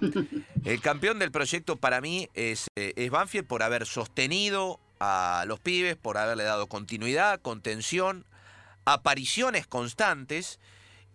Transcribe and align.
El 0.64 0.80
campeón 0.80 1.18
del 1.18 1.30
proyecto 1.30 1.76
para 1.76 2.00
mí 2.00 2.28
es, 2.34 2.68
eh, 2.76 2.92
es 2.96 3.10
Banfield 3.10 3.46
por 3.46 3.62
haber 3.62 3.86
sostenido 3.86 4.80
a 5.00 5.44
los 5.46 5.60
pibes, 5.60 5.96
por 5.96 6.18
haberle 6.18 6.44
dado 6.44 6.66
continuidad, 6.66 7.40
contención, 7.40 8.24
apariciones 8.84 9.66
constantes 9.66 10.58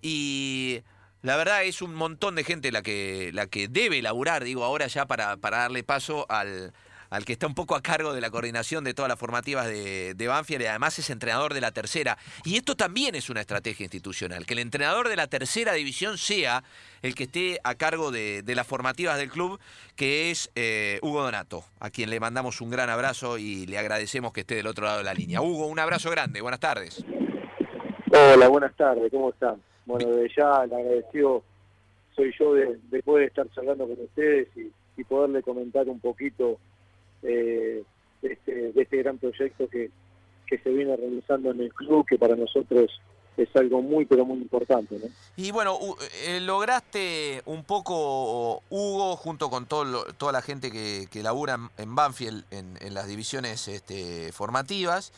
y 0.01 0.81
la 1.21 1.38
verdad 1.38 1.63
es 1.63 1.81
un 1.81 1.96
montón 1.96 2.35
de 2.35 2.43
gente 2.43 2.71
la 2.71 2.81
que, 2.81 3.31
la 3.33 3.47
que 3.47 3.67
debe 3.67 4.01
laburar, 4.01 4.43
digo 4.43 4.64
ahora 4.64 4.88
ya 4.88 5.05
para, 5.05 5.38
para 5.38 5.59
darle 5.59 5.84
paso 5.84 6.25
al, 6.29 6.73
al 7.14 7.25
que 7.25 7.34
está 7.34 7.45
un 7.45 7.54
poco 7.54 7.75
a 7.75 7.82
cargo 7.84 8.11
de 8.11 8.21
la 8.21 8.32
coordinación 8.32 8.84
de 8.84 8.95
todas 8.95 9.07
las 9.07 9.20
formativas 9.20 9.68
de, 9.68 10.25
Banfield 10.27 10.63
y 10.63 10.66
además 10.66 10.98
es 10.98 11.12
entrenador 11.12 11.54
de 11.54 11.62
la 11.62 11.71
tercera. 11.71 12.18
Y 12.43 12.55
esto 12.55 12.75
también 12.75 13.13
es 13.13 13.30
una 13.30 13.39
estrategia 13.39 13.84
institucional, 13.84 14.48
que 14.48 14.55
el 14.55 14.59
entrenador 14.59 15.09
de 15.09 15.16
la 15.16 15.27
tercera 15.27 15.73
división 15.73 16.18
sea 16.18 16.63
el 17.04 17.13
que 17.13 17.26
esté 17.26 17.59
a 17.63 17.76
cargo 17.76 18.09
de, 18.09 18.44
las 18.48 18.66
formativas 18.66 19.20
del 19.20 19.30
club, 19.30 19.59
que 19.95 20.31
es 20.31 20.49
eh, 20.55 20.98
Hugo 21.03 21.22
Donato, 21.22 21.63
a 21.80 21.91
quien 21.91 22.09
le 22.09 22.20
mandamos 22.20 22.62
un 22.62 22.72
gran 22.72 22.89
abrazo 22.89 23.38
y 23.38 23.67
le 23.67 23.77
agradecemos 23.77 24.34
que 24.34 24.41
esté 24.41 24.55
del 24.55 24.66
otro 24.66 24.86
lado 24.86 24.98
de 24.98 25.03
la 25.03 25.14
línea. 25.14 25.39
Hugo, 25.39 25.67
un 25.67 25.77
abrazo 25.77 26.09
grande, 26.09 26.41
buenas 26.41 26.59
tardes. 26.59 27.05
Hola, 28.11 28.48
buenas 28.48 28.75
tardes, 28.75 29.11
¿cómo 29.11 29.30
están? 29.30 29.61
Bueno, 29.86 30.08
desde 30.09 30.34
ya 30.36 30.66
le 30.66 30.75
agradecido 30.75 31.44
soy 32.16 32.34
yo 32.39 32.55
de, 32.55 32.80
de 32.89 33.03
poder 33.03 33.27
estar 33.27 33.48
charlando 33.52 33.88
con 33.88 34.00
ustedes 34.03 34.48
y 34.98 35.03
poderle 35.03 35.44
comentar 35.44 35.88
un 35.88 36.00
poquito 36.00 36.59
eh, 37.23 37.84
de, 38.22 38.34
este, 38.34 38.72
de, 38.72 38.82
este, 38.82 38.98
gran 38.98 39.18
proyecto 39.18 39.68
que, 39.68 39.91
que 40.48 40.58
se 40.59 40.70
viene 40.70 40.95
realizando 40.95 41.52
en 41.52 41.62
el 41.62 41.73
club, 41.73 42.05
que 42.08 42.18
para 42.18 42.36
nosotros 42.36 42.91
es 43.38 43.50
algo 43.55 43.81
muy, 43.81 44.05
pero 44.05 44.26
muy 44.26 44.38
importante. 44.38 45.00
Y 45.36 45.52
bueno, 45.52 45.78
eh, 46.26 46.40
lograste 46.40 47.41
un 47.45 47.64
poco, 47.64 48.62
Hugo, 48.70 49.16
junto 49.16 49.50
con 49.50 49.66
todo 49.66 50.05
toda 50.14 50.31
la 50.31 50.41
gente 50.41 50.72
que, 50.72 51.08
que 51.09 51.23
labura 51.23 51.58
en 51.78 51.95
Banfield, 51.95 52.45
en, 52.52 52.94
las 52.94 53.08
divisiones 53.08 53.67
este, 53.67 54.31
formativas, 54.31 55.12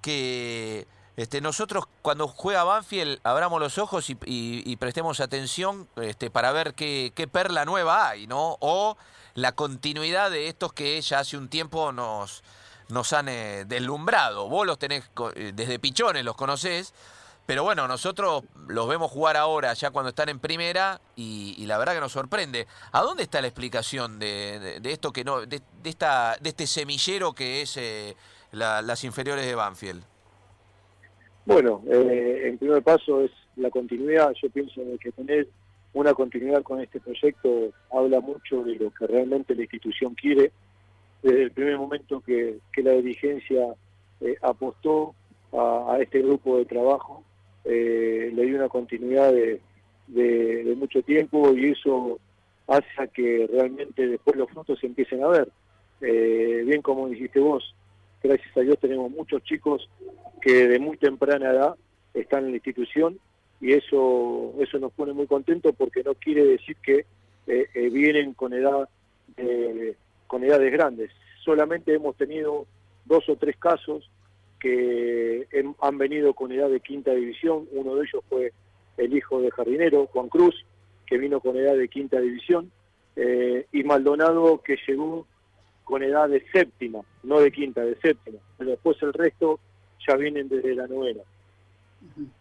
que 0.00 0.86
este, 1.16 1.40
nosotros 1.40 1.84
cuando 2.00 2.28
juega 2.28 2.64
Banfield 2.64 3.20
abramos 3.24 3.60
los 3.60 3.76
ojos 3.78 4.08
y, 4.08 4.14
y, 4.24 4.62
y 4.64 4.76
prestemos 4.76 5.20
atención 5.20 5.86
este, 5.96 6.30
para 6.30 6.52
ver 6.52 6.72
qué, 6.74 7.12
qué, 7.14 7.28
perla 7.28 7.64
nueva 7.66 8.08
hay, 8.08 8.26
¿no? 8.26 8.56
O 8.60 8.96
la 9.40 9.52
continuidad 9.52 10.30
de 10.30 10.48
estos 10.48 10.72
que 10.72 11.00
ya 11.00 11.20
hace 11.20 11.36
un 11.36 11.48
tiempo 11.48 11.92
nos, 11.92 12.42
nos 12.88 13.12
han 13.12 13.28
eh, 13.28 13.64
deslumbrado. 13.66 14.48
Vos 14.48 14.66
los 14.66 14.78
tenés 14.78 15.10
eh, 15.34 15.52
desde 15.54 15.78
pichones, 15.78 16.24
los 16.24 16.36
conocés. 16.36 16.94
Pero 17.46 17.64
bueno, 17.64 17.88
nosotros 17.88 18.44
los 18.68 18.88
vemos 18.88 19.10
jugar 19.10 19.36
ahora, 19.36 19.74
ya 19.74 19.90
cuando 19.90 20.10
están 20.10 20.28
en 20.28 20.38
primera, 20.38 21.00
y, 21.16 21.66
la 21.66 21.78
verdad 21.78 21.94
que 21.94 22.00
nos 22.00 22.12
sorprende. 22.12 22.68
¿A 22.92 23.00
dónde 23.00 23.24
está 23.24 23.40
la 23.40 23.48
explicación 23.48 24.20
de, 24.20 24.60
de, 24.60 24.80
de 24.80 24.92
esto 24.92 25.12
que 25.12 25.24
no, 25.24 25.40
de, 25.40 25.60
de, 25.82 25.90
esta, 25.90 26.36
de 26.40 26.50
este 26.50 26.68
semillero 26.68 27.32
que 27.32 27.62
es 27.62 27.76
eh, 27.76 28.14
la, 28.52 28.82
las 28.82 29.02
inferiores 29.02 29.46
de 29.46 29.56
Banfield? 29.56 30.04
Bueno, 31.44 31.82
eh, 31.90 32.42
en 32.50 32.58
primer 32.58 32.84
paso 32.84 33.22
es 33.22 33.32
la 33.56 33.70
continuidad. 33.70 34.32
Yo 34.40 34.48
pienso 34.50 34.80
que 35.00 35.10
tener 35.10 35.48
una 35.92 36.14
continuidad 36.14 36.62
con 36.62 36.80
este 36.80 37.00
proyecto 37.00 37.72
habla 37.92 38.20
mucho 38.20 38.62
de 38.62 38.76
lo 38.76 38.90
que 38.90 39.06
realmente 39.06 39.54
la 39.54 39.62
institución 39.62 40.14
quiere. 40.14 40.52
Desde 41.22 41.42
el 41.42 41.50
primer 41.50 41.78
momento 41.78 42.20
que, 42.20 42.58
que 42.72 42.82
la 42.82 42.92
dirigencia 42.92 43.74
eh, 44.20 44.36
apostó 44.42 45.14
a, 45.52 45.98
este 46.00 46.22
grupo 46.22 46.58
de 46.58 46.64
trabajo, 46.64 47.24
eh, 47.64 48.30
le 48.32 48.46
dio 48.46 48.56
una 48.56 48.68
continuidad 48.68 49.32
de, 49.32 49.60
de, 50.06 50.64
de, 50.64 50.74
mucho 50.76 51.02
tiempo 51.02 51.52
y 51.52 51.70
eso 51.70 52.18
hace 52.68 52.86
a 52.98 53.06
que 53.08 53.48
realmente 53.52 54.06
después 54.06 54.36
los 54.36 54.48
frutos 54.50 54.78
se 54.78 54.86
empiecen 54.86 55.24
a 55.24 55.28
ver. 55.28 55.48
Eh, 56.00 56.62
bien 56.64 56.80
como 56.80 57.08
dijiste 57.08 57.40
vos, 57.40 57.74
gracias 58.22 58.56
a 58.56 58.60
Dios 58.60 58.78
tenemos 58.78 59.10
muchos 59.10 59.42
chicos 59.42 59.90
que 60.40 60.68
de 60.68 60.78
muy 60.78 60.96
temprana 60.96 61.50
edad 61.50 61.76
están 62.14 62.44
en 62.44 62.50
la 62.50 62.56
institución 62.56 63.18
y 63.60 63.72
eso 63.72 64.54
eso 64.60 64.78
nos 64.78 64.92
pone 64.92 65.12
muy 65.12 65.26
contentos 65.26 65.74
porque 65.76 66.02
no 66.02 66.14
quiere 66.14 66.44
decir 66.44 66.76
que 66.82 67.04
eh, 67.46 67.66
eh, 67.74 67.90
vienen 67.90 68.34
con 68.34 68.52
edad 68.52 68.88
eh, 69.36 69.96
con 70.26 70.44
edades 70.44 70.72
grandes 70.72 71.10
solamente 71.44 71.94
hemos 71.94 72.16
tenido 72.16 72.66
dos 73.04 73.28
o 73.28 73.36
tres 73.36 73.56
casos 73.56 74.10
que 74.58 75.46
han 75.80 75.98
venido 75.98 76.34
con 76.34 76.52
edad 76.52 76.68
de 76.68 76.80
quinta 76.80 77.12
división 77.12 77.66
uno 77.72 77.94
de 77.96 78.02
ellos 78.02 78.22
fue 78.28 78.52
el 78.96 79.14
hijo 79.16 79.40
de 79.40 79.50
jardinero 79.50 80.06
Juan 80.06 80.28
Cruz 80.28 80.64
que 81.06 81.18
vino 81.18 81.40
con 81.40 81.56
edad 81.56 81.76
de 81.76 81.88
quinta 81.88 82.20
división 82.20 82.70
eh, 83.16 83.66
y 83.72 83.82
Maldonado 83.82 84.62
que 84.62 84.78
llegó 84.86 85.26
con 85.84 86.02
edad 86.02 86.28
de 86.28 86.42
séptima, 86.52 87.00
no 87.24 87.40
de 87.40 87.50
quinta, 87.50 87.82
de 87.82 87.96
séptima. 87.96 88.38
Pero 88.56 88.70
después 88.70 88.96
el 89.02 89.12
resto 89.12 89.58
ya 90.06 90.16
vienen 90.16 90.48
desde 90.48 90.74
la 90.74 90.86
novena. 90.86 91.22
Uh. 92.16 92.39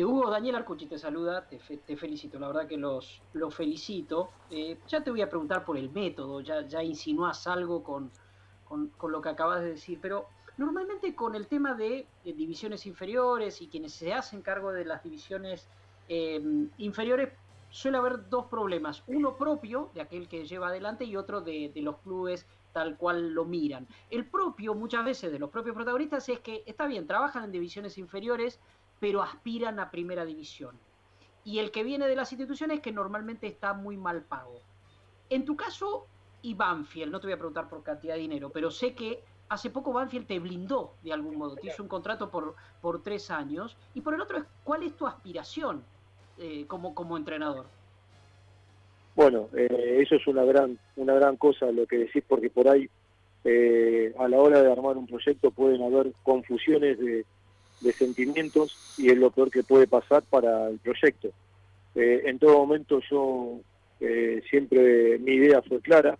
Eh, 0.00 0.04
Hugo, 0.04 0.30
Daniel 0.30 0.56
Arcucci 0.56 0.86
te 0.86 0.98
saluda, 0.98 1.46
te, 1.46 1.58
fe, 1.58 1.78
te, 1.78 1.96
felicito, 1.96 2.38
la 2.38 2.48
verdad 2.48 2.66
que 2.66 2.76
los, 2.76 3.22
los 3.32 3.54
felicito. 3.54 4.30
Eh, 4.50 4.78
ya 4.88 5.02
te 5.02 5.10
voy 5.10 5.22
a 5.22 5.28
preguntar 5.28 5.64
por 5.64 5.76
el 5.76 5.90
método, 5.90 6.40
ya, 6.40 6.66
ya 6.66 6.82
insinuás 6.82 7.46
algo 7.46 7.82
con, 7.82 8.10
con, 8.66 9.12
lo 9.12 9.20
que 9.20 9.28
acabas 9.28 9.60
de 9.62 9.70
decir, 9.70 9.98
pero 10.00 10.26
normalmente 10.56 11.14
con 11.14 11.34
el 11.34 11.46
tema 11.46 11.74
de, 11.74 12.06
divisiones 12.24 12.86
inferiores 12.86 13.60
y 13.62 13.68
quienes 13.68 13.92
se 13.92 14.12
hacen 14.12 14.42
cargo 14.42 14.72
de 14.72 14.84
las 14.84 15.02
divisiones 15.02 15.68
eh, 16.08 16.40
inferiores, 16.78 17.30
suele 17.70 17.98
haber 17.98 18.28
dos 18.28 18.46
problemas, 18.46 19.04
uno 19.06 19.36
propio 19.36 19.90
de 19.94 20.00
aquel 20.00 20.28
que 20.28 20.44
lleva 20.44 20.68
adelante 20.68 21.04
y 21.04 21.16
otro 21.16 21.40
de, 21.40 21.70
de 21.72 21.82
los 21.82 21.98
clubes 21.98 22.46
tal 22.72 22.96
cual 22.96 23.32
lo 23.32 23.44
miran. 23.44 23.86
El 24.10 24.26
propio, 24.26 24.74
muchas 24.74 25.04
veces, 25.04 25.32
de 25.32 25.38
los 25.38 25.50
propios 25.50 25.74
protagonistas 25.74 26.28
es 26.28 26.40
que, 26.40 26.62
está 26.66 26.86
bien, 26.86 27.06
trabajan 27.06 27.44
en 27.44 27.52
divisiones 27.52 27.98
inferiores, 27.98 28.60
pero 29.00 29.22
aspiran 29.22 29.80
a 29.80 29.90
primera 29.90 30.24
división. 30.24 30.78
Y 31.44 31.58
el 31.58 31.70
que 31.70 31.82
viene 31.82 32.06
de 32.06 32.14
las 32.14 32.30
instituciones 32.32 32.80
que 32.80 32.92
normalmente 32.92 33.46
está 33.46 33.72
muy 33.72 33.96
mal 33.96 34.22
pago. 34.22 34.60
En 35.30 35.44
tu 35.44 35.56
caso, 35.56 36.06
y 36.42 36.54
Banfield, 36.54 37.10
no 37.10 37.20
te 37.20 37.26
voy 37.26 37.34
a 37.34 37.38
preguntar 37.38 37.68
por 37.68 37.82
cantidad 37.82 38.14
de 38.14 38.20
dinero, 38.20 38.50
pero 38.50 38.70
sé 38.70 38.94
que 38.94 39.22
hace 39.48 39.70
poco 39.70 39.92
Banfield 39.92 40.26
te 40.26 40.38
blindó 40.38 40.94
de 41.02 41.12
algún 41.12 41.36
modo, 41.36 41.56
te 41.56 41.68
hizo 41.68 41.82
un 41.82 41.88
contrato 41.88 42.30
por, 42.30 42.54
por 42.80 43.02
tres 43.02 43.30
años. 43.30 43.76
Y 43.94 44.02
por 44.02 44.14
el 44.14 44.20
otro, 44.20 44.44
¿cuál 44.64 44.82
es 44.82 44.94
tu 44.96 45.06
aspiración 45.06 45.82
eh, 46.38 46.66
como, 46.66 46.94
como 46.94 47.16
entrenador? 47.16 47.66
Bueno, 49.16 49.48
eh, 49.56 49.98
eso 50.00 50.14
es 50.14 50.26
una 50.26 50.44
gran, 50.44 50.78
una 50.96 51.14
gran 51.14 51.36
cosa 51.36 51.70
lo 51.72 51.86
que 51.86 51.98
decís, 51.98 52.22
porque 52.26 52.48
por 52.48 52.68
ahí 52.68 52.88
eh, 53.44 54.14
a 54.18 54.28
la 54.28 54.38
hora 54.38 54.62
de 54.62 54.70
armar 54.70 54.96
un 54.96 55.06
proyecto 55.06 55.50
pueden 55.50 55.82
haber 55.82 56.12
confusiones 56.22 56.98
de, 56.98 57.24
de, 57.80 57.92
sentimientos 57.92 58.94
y 58.98 59.10
es 59.10 59.16
lo 59.16 59.30
peor 59.30 59.50
que 59.50 59.62
puede 59.62 59.86
pasar 59.86 60.22
para 60.22 60.68
el 60.68 60.78
proyecto. 60.78 61.30
Eh, 61.94 62.22
en 62.26 62.38
todo 62.38 62.58
momento 62.58 63.00
yo 63.10 63.60
eh, 64.00 64.42
siempre 64.48 65.18
mi 65.18 65.32
idea 65.32 65.62
fue 65.62 65.80
clara, 65.80 66.18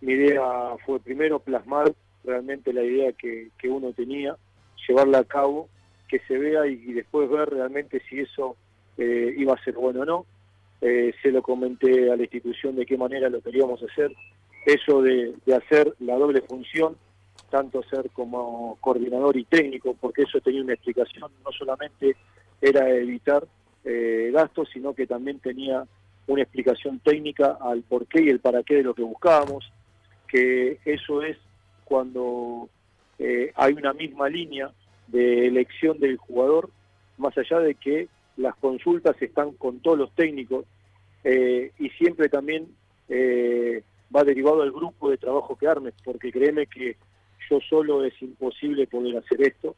mi 0.00 0.12
idea 0.12 0.42
fue 0.84 1.00
primero 1.00 1.38
plasmar 1.38 1.92
realmente 2.24 2.72
la 2.72 2.82
idea 2.82 3.12
que, 3.12 3.48
que 3.58 3.68
uno 3.68 3.92
tenía, 3.92 4.36
llevarla 4.86 5.18
a 5.18 5.24
cabo, 5.24 5.68
que 6.08 6.20
se 6.20 6.38
vea 6.38 6.66
y, 6.66 6.92
después 6.92 7.28
ver 7.28 7.50
realmente 7.50 8.00
si 8.08 8.20
eso 8.20 8.56
eh, 8.96 9.34
iba 9.36 9.54
a 9.54 9.64
ser 9.64 9.74
bueno 9.74 10.02
o 10.02 10.04
no 10.04 10.26
eh, 10.80 11.12
se 11.22 11.30
lo 11.30 11.42
comenté 11.42 12.10
a 12.10 12.16
la 12.16 12.22
institución 12.22 12.76
de 12.76 12.86
qué 12.86 12.96
manera 12.96 13.28
lo 13.28 13.40
queríamos 13.40 13.82
hacer. 13.82 14.12
Eso 14.64 15.02
de, 15.02 15.34
de, 15.44 15.54
hacer 15.54 15.94
la 15.98 16.14
doble 16.16 16.40
función, 16.42 16.96
tanto 17.50 17.82
ser 17.84 18.10
como 18.10 18.76
coordinador 18.80 19.36
y 19.36 19.44
técnico, 19.44 19.96
porque 20.00 20.22
eso 20.22 20.40
tenía 20.40 20.62
una 20.62 20.74
explicación, 20.74 21.30
no 21.44 21.52
solamente 21.52 22.16
era 22.60 22.88
evitar 22.90 23.46
eh, 23.84 24.30
gastos, 24.32 24.68
sino 24.72 24.94
que 24.94 25.06
también 25.06 25.38
tenía 25.38 25.84
una 26.26 26.42
explicación 26.42 26.98
técnica 27.00 27.56
al 27.60 27.82
por 27.82 28.06
qué 28.06 28.22
y 28.22 28.28
el 28.28 28.40
para 28.40 28.62
qué 28.62 28.76
de 28.76 28.82
lo 28.82 28.94
que 28.94 29.02
buscábamos, 29.02 29.72
que 30.26 30.78
eso 30.84 31.22
es 31.22 31.38
cuando 31.84 32.68
eh, 33.18 33.52
hay 33.54 33.72
una 33.72 33.94
misma 33.94 34.28
línea 34.28 34.70
de 35.06 35.46
elección 35.46 35.98
del 35.98 36.18
jugador, 36.18 36.68
más 37.16 37.36
allá 37.38 37.60
de 37.60 37.74
que 37.74 38.08
las 38.36 38.54
consultas 38.56 39.20
están 39.22 39.52
con 39.52 39.80
todos 39.80 39.98
los 39.98 40.12
técnicos 40.14 40.66
eh, 41.24 41.72
y 41.78 41.88
siempre 41.90 42.28
también 42.28 42.68
va 44.14 44.22
derivado 44.22 44.60
al 44.60 44.70
grupo 44.70 45.08
de 45.08 45.16
trabajo 45.16 45.56
que 45.56 45.66
armes, 45.66 45.94
porque 46.04 46.30
créeme 46.30 46.66
que 46.66 46.96
yo 47.48 47.58
solo 47.68 48.04
es 48.04 48.20
imposible 48.22 48.86
poder 48.86 49.16
hacer 49.16 49.42
esto. 49.42 49.76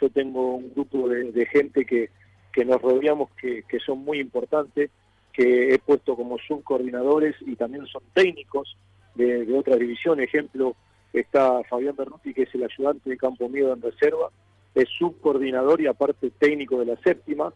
Yo 0.00 0.08
tengo 0.10 0.56
un 0.56 0.72
grupo 0.72 1.08
de, 1.08 1.32
de 1.32 1.46
gente 1.46 1.84
que, 1.84 2.10
que 2.52 2.64
nos 2.64 2.80
rodeamos 2.80 3.30
que, 3.40 3.62
que, 3.68 3.78
son 3.80 3.98
muy 3.98 4.18
importantes, 4.18 4.90
que 5.32 5.74
he 5.74 5.78
puesto 5.78 6.16
como 6.16 6.38
subcoordinadores 6.38 7.36
y 7.40 7.56
también 7.56 7.86
son 7.86 8.02
técnicos 8.14 8.76
de, 9.14 9.44
de 9.44 9.58
otras 9.58 9.78
divisiones. 9.78 10.28
Ejemplo, 10.28 10.74
está 11.12 11.62
Fabián 11.64 11.96
Berruti, 11.96 12.32
que 12.32 12.42
es 12.42 12.54
el 12.54 12.64
ayudante 12.64 13.10
de 13.10 13.16
Campo 13.16 13.48
Miedo 13.48 13.72
en 13.72 13.82
reserva, 13.82 14.30
es 14.74 14.88
subcoordinador 14.98 15.80
y 15.80 15.86
aparte 15.86 16.30
técnico 16.30 16.78
de 16.78 16.86
la 16.86 16.96
séptima, 16.96 17.52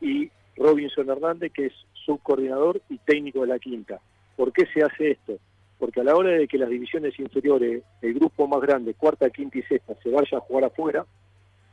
y 0.00 0.30
Robinson 0.56 1.08
Hernández, 1.08 1.52
que 1.52 1.66
es 1.66 1.72
subcoordinador 2.04 2.82
y 2.88 2.98
técnico 2.98 3.40
de 3.40 3.46
la 3.46 3.58
quinta. 3.58 4.00
¿Por 4.36 4.52
qué 4.52 4.66
se 4.66 4.82
hace 4.82 5.12
esto? 5.12 5.38
Porque 5.82 6.00
a 6.00 6.04
la 6.04 6.14
hora 6.14 6.30
de 6.30 6.46
que 6.46 6.58
las 6.58 6.70
divisiones 6.70 7.18
inferiores, 7.18 7.82
el 8.02 8.14
grupo 8.14 8.46
más 8.46 8.60
grande, 8.60 8.94
cuarta, 8.94 9.28
quinta 9.30 9.58
y 9.58 9.62
sexta, 9.62 9.96
se 10.00 10.10
vaya 10.10 10.38
a 10.38 10.40
jugar 10.40 10.66
afuera, 10.66 11.04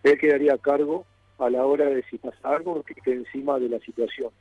él 0.02 0.18
quedaría 0.18 0.56
a 0.56 0.58
cargo 0.58 1.06
a 1.38 1.48
la 1.48 1.64
hora 1.64 1.86
de 1.86 2.02
si 2.10 2.18
pasa 2.18 2.40
algo 2.42 2.82
que 2.82 2.94
esté 2.94 3.14
encima 3.14 3.60
de 3.60 3.70
la 3.70 3.78
situación. 3.82 4.32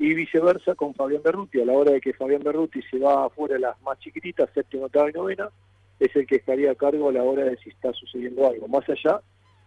Y 0.00 0.14
viceversa 0.14 0.74
con 0.74 0.94
Fabián 0.94 1.22
Berruti, 1.22 1.60
a 1.60 1.64
la 1.64 1.74
hora 1.74 1.92
de 1.92 2.00
que 2.00 2.12
Fabián 2.12 2.42
Berruti 2.42 2.82
se 2.90 2.98
va 2.98 3.26
afuera 3.26 3.56
las 3.56 3.80
más 3.82 4.00
chiquititas, 4.00 4.50
séptima, 4.52 4.86
octava 4.86 5.08
y 5.10 5.12
novena, 5.12 5.48
es 6.00 6.16
el 6.16 6.26
que 6.26 6.34
estaría 6.34 6.72
a 6.72 6.74
cargo 6.74 7.08
a 7.08 7.12
la 7.12 7.22
hora 7.22 7.44
de 7.44 7.56
si 7.58 7.70
está 7.70 7.92
sucediendo 7.92 8.48
algo. 8.48 8.66
Más 8.66 8.82
allá 8.88 9.20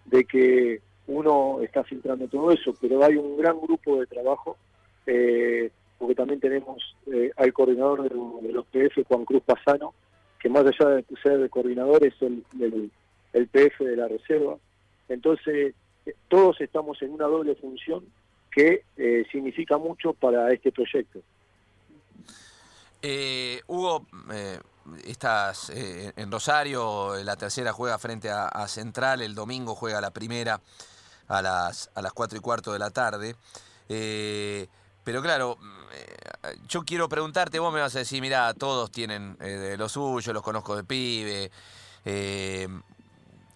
de 0.07 0.25
que 0.25 0.81
uno 1.07 1.61
está 1.61 1.85
filtrando 1.85 2.27
todo 2.27 2.51
eso, 2.51 2.73
pero 2.81 3.01
hay 3.01 3.15
un 3.15 3.37
gran 3.37 3.57
grupo 3.61 3.97
de 3.97 4.07
trabajo, 4.07 4.57
eh, 5.05 5.71
porque 5.97 6.15
también 6.15 6.39
tenemos 6.39 6.95
eh, 7.11 7.31
al 7.37 7.53
coordinador 7.53 8.03
de, 8.03 8.51
los 8.51 8.65
PF, 8.67 9.03
Juan 9.07 9.25
Cruz 9.25 9.43
Pasano, 9.43 9.93
que 10.39 10.49
más 10.49 10.65
allá 10.65 10.89
de 10.89 11.05
ser 11.21 11.33
el 11.33 11.49
coordinador 11.49 12.05
es 12.05 12.13
el, 12.21 12.43
el, 13.33 13.47
PF 13.47 13.83
de 13.83 13.95
la 13.95 14.07
reserva. 14.07 14.57
Entonces, 15.09 15.73
eh, 16.05 16.15
todos 16.27 16.61
estamos 16.61 17.01
en 17.01 17.11
una 17.11 17.25
doble 17.25 17.55
función 17.55 18.05
que 18.51 18.83
significa 19.31 19.77
mucho 19.77 20.13
para 20.13 20.51
este 20.51 20.71
proyecto. 20.71 21.19
Hugo, 23.67 24.07
estás 25.05 25.69
en 25.69 26.31
Rosario, 26.31 27.23
la 27.23 27.35
tercera 27.35 27.71
juega 27.71 27.99
frente 27.99 28.31
a, 28.31 28.47
a, 28.47 28.67
Central, 28.67 29.21
el 29.21 29.35
domingo 29.35 29.75
juega 29.75 30.01
la 30.01 30.09
primera 30.09 30.59
a 31.27 31.41
las, 31.43 31.91
a 31.93 32.01
las 32.01 32.13
4 32.13 32.39
y 32.39 32.41
cuarto 32.41 32.73
de 32.73 32.79
la 32.79 32.89
tarde. 32.89 33.35
Eh, 35.07 35.11
pero 35.11 35.21
claro, 35.21 35.57
eh, 35.93 36.57
yo 36.67 36.83
quiero 36.83 37.07
preguntarte, 37.07 37.59
vos 37.59 37.73
me 37.73 37.79
vas 37.79 37.95
a 37.95 37.99
decir, 37.99 38.21
mira, 38.21 38.53
todos 38.53 38.91
tienen 38.91 39.37
eh, 39.39 39.75
lo 39.77 39.87
suyo, 39.87 40.33
los 40.33 40.43
conozco 40.43 40.75
de 40.75 40.83
pibe. 40.83 41.51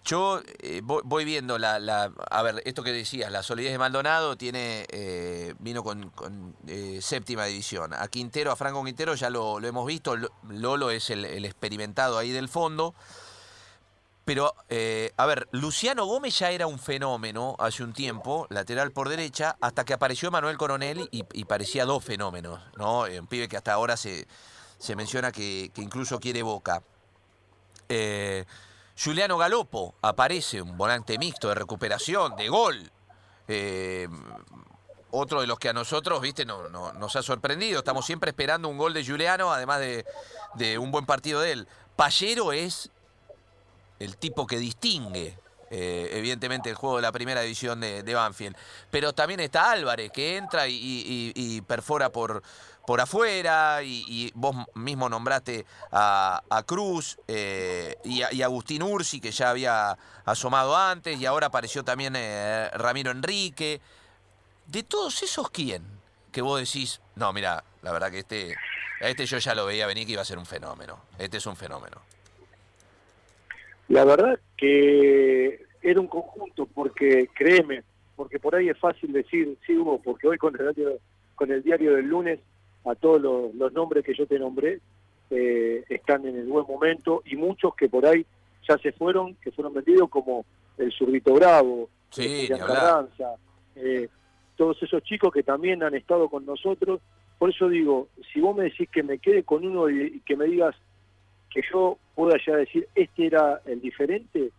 yo 0.04 0.42
voy 0.82 1.24
viendo 1.24 1.58
la, 1.58 1.78
la, 1.78 2.10
a 2.30 2.42
ver, 2.42 2.62
esto 2.64 2.82
que 2.82 2.92
decías, 2.92 3.30
la 3.30 3.42
solidez 3.42 3.72
de 3.72 3.78
Maldonado 3.78 4.36
tiene, 4.36 4.86
vino 5.58 5.82
con, 5.84 6.10
séptima 7.00 7.44
división. 7.44 7.92
A 7.94 8.08
Quintero, 8.08 8.50
a 8.50 8.56
Franco 8.56 8.82
Quintero 8.82 9.14
ya 9.14 9.30
lo, 9.30 9.58
hemos 9.60 9.86
visto, 9.86 10.16
Lolo 10.48 10.90
es 10.90 11.10
el 11.10 11.44
experimentado 11.44 12.18
ahí 12.18 12.30
del 12.30 12.48
fondo. 12.48 12.94
Pero, 14.24 14.54
eh, 14.68 15.12
a 15.16 15.26
ver, 15.26 15.48
Luciano 15.50 16.06
Gómez 16.06 16.38
ya 16.38 16.50
era 16.50 16.68
un 16.68 16.78
fenómeno 16.78 17.56
hace 17.58 17.82
un 17.82 17.92
tiempo, 17.92 18.46
lateral 18.50 18.92
por 18.92 19.08
derecha, 19.08 19.56
hasta 19.60 19.84
que 19.84 19.94
apareció 19.94 20.30
Manuel 20.30 20.56
Coronel 20.56 21.08
y, 21.10 21.44
parecía 21.44 21.84
dos 21.84 22.04
fenómenos, 22.04 22.60
¿no? 22.76 23.06
Eh, 23.06 23.18
un 23.18 23.26
pibe 23.26 23.48
que 23.48 23.56
hasta 23.56 23.72
ahora 23.72 23.96
se, 23.96 24.28
se 24.78 24.94
menciona 24.94 25.32
que, 25.32 25.72
incluso 25.76 26.20
quiere 26.20 26.42
boca. 26.42 26.82
Eh, 27.88 28.44
Juliano 28.96 29.36
Galopo 29.38 29.96
aparece, 30.02 30.62
un 30.62 30.76
volante 30.76 31.18
mixto 31.18 31.48
de 31.48 31.56
recuperación, 31.56 32.36
de 32.36 32.48
gol. 32.48 32.92
otro 35.10 35.40
de 35.40 35.48
los 35.48 35.58
que 35.58 35.68
a 35.68 35.72
nosotros, 35.72 36.20
viste, 36.20 36.44
no, 36.44 36.68
nos 36.68 37.16
ha 37.16 37.22
sorprendido. 37.24 37.80
Estamos 37.80 38.06
siempre 38.06 38.30
esperando 38.30 38.68
un 38.68 38.78
gol 38.78 38.94
de 38.94 39.04
Juliano, 39.04 39.52
además 39.52 39.80
de, 39.80 40.06
de 40.54 40.78
un 40.78 40.92
buen 40.92 41.06
partido 41.06 41.40
de 41.40 41.52
él. 41.52 41.68
Pallero 41.96 42.52
es 42.52 42.90
el 44.02 44.16
tipo 44.16 44.46
que 44.46 44.58
distingue 44.58 45.36
eh, 45.74 46.18
evidentemente 46.18 46.68
el 46.68 46.76
juego 46.76 46.96
de 46.96 47.02
la 47.02 47.12
primera 47.12 47.40
división 47.40 47.80
de, 47.80 48.14
Banfield. 48.14 48.54
Pero 48.90 49.14
también 49.14 49.40
está 49.40 49.70
Álvarez, 49.70 50.12
que 50.12 50.36
entra 50.36 50.66
y, 50.68 51.62
perfora 51.66 52.10
por, 52.10 52.42
por 52.86 53.00
afuera, 53.00 53.82
y, 53.82 54.30
vos 54.34 54.54
mismo 54.74 55.08
nombraste 55.08 55.64
a, 55.90 56.62
Cruz 56.66 57.18
eh, 57.26 57.96
y, 58.04 58.20
a, 58.20 58.44
Agustín 58.44 58.82
Ursi, 58.82 59.18
que 59.18 59.30
ya 59.30 59.48
había 59.48 59.96
asomado 60.26 60.76
antes, 60.76 61.18
y 61.18 61.24
ahora 61.24 61.46
apareció 61.46 61.82
también 61.82 62.16
eh, 62.16 62.68
Ramiro 62.74 63.10
Enrique. 63.10 63.80
De 64.66 64.82
todos 64.82 65.22
esos, 65.22 65.48
¿quién? 65.48 65.82
Que 66.32 66.42
vos 66.42 66.60
decís, 66.60 67.00
no, 67.14 67.32
mira, 67.32 67.64
la 67.80 67.92
verdad 67.92 68.10
que 68.10 68.18
este, 68.18 68.56
este 69.00 69.24
yo 69.24 69.38
ya 69.38 69.54
lo 69.54 69.64
veía 69.64 69.86
venir 69.86 70.04
que 70.04 70.12
iba 70.12 70.22
a 70.22 70.26
ser 70.26 70.36
un 70.36 70.46
fenómeno. 70.46 71.00
Este 71.16 71.38
es 71.38 71.46
un 71.46 71.56
fenómeno. 71.56 72.11
La 73.92 74.06
verdad 74.06 74.40
que 74.56 75.66
era 75.82 76.00
un 76.00 76.06
conjunto, 76.06 76.64
porque 76.64 77.28
créeme, 77.34 77.82
porque 78.16 78.38
por 78.38 78.54
ahí 78.54 78.70
es 78.70 78.78
fácil 78.78 79.12
decir, 79.12 79.58
sí 79.66 79.76
hubo, 79.76 80.00
porque 80.00 80.28
hoy 80.28 80.38
con 80.38 80.58
el 80.58 80.74
diario, 80.74 80.98
con 81.34 81.52
el 81.52 81.62
diario 81.62 81.96
del 81.96 82.06
lunes, 82.06 82.40
a 82.86 82.94
todos 82.94 83.20
los, 83.20 83.72
nombres 83.74 84.02
que 84.02 84.14
yo 84.14 84.26
te 84.26 84.38
nombré, 84.38 84.80
eh, 85.28 85.84
están 85.90 86.24
en 86.24 86.36
el 86.36 86.46
buen 86.46 86.66
momento, 86.66 87.22
y 87.26 87.36
muchos 87.36 87.74
que 87.74 87.90
por 87.90 88.06
ahí 88.06 88.24
ya 88.66 88.78
se 88.78 88.92
fueron, 88.92 89.34
que 89.34 89.50
fueron 89.50 89.74
vendidos 89.74 90.08
como 90.08 90.46
el 90.78 90.90
Zurdito 90.90 91.34
Bravo, 91.34 91.90
sí, 92.08 92.48
Carranza, 92.48 93.34
eh, 93.76 94.08
todos 94.56 94.82
esos 94.82 95.02
chicos 95.02 95.30
que 95.34 95.42
también 95.42 95.82
han 95.82 95.94
estado 95.94 96.30
con 96.30 96.46
nosotros. 96.46 97.02
Por 97.38 97.50
eso 97.50 97.68
digo, 97.68 98.08
si 98.32 98.40
vos 98.40 98.56
me 98.56 98.64
decís 98.64 98.88
que 98.88 99.02
me 99.02 99.18
quede 99.18 99.42
con 99.42 99.66
uno 99.66 99.90
y 99.90 100.20
que 100.20 100.34
me 100.34 100.46
digas, 100.46 100.74
que 101.52 101.62
yo 101.72 101.98
pueda 102.14 102.36
ya 102.44 102.56
decir, 102.56 102.88
este 102.94 103.26
era 103.26 103.60
el 103.66 103.80
diferente, 103.80 104.50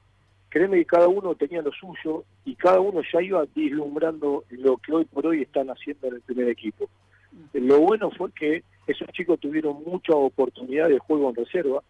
créeme 0.49 0.77
que 0.77 0.85
cada 0.85 1.07
uno 1.07 1.35
tenía 1.35 1.61
lo 1.61 1.71
suyo 1.71 2.23
y 2.45 2.55
cada 2.55 2.79
uno 2.79 3.01
ya 3.11 3.21
iba 3.21 3.45
vislumbrando 3.55 4.43
lo 4.49 4.77
que 4.77 4.93
hoy 4.93 5.05
por 5.05 5.25
hoy 5.25 5.41
están 5.41 5.69
haciendo 5.69 6.07
en 6.07 6.15
el 6.15 6.21
primer 6.21 6.49
equipo. 6.49 6.89
Lo 7.53 7.79
bueno 7.79 8.11
fue 8.11 8.31
que 8.31 8.63
esos 8.85 9.07
chicos 9.09 9.39
tuvieron 9.39 9.83
mucha 9.83 10.13
oportunidad 10.13 10.89
de 10.89 10.99
juego 10.99 11.29
en 11.29 11.35
reserva, 11.35 11.81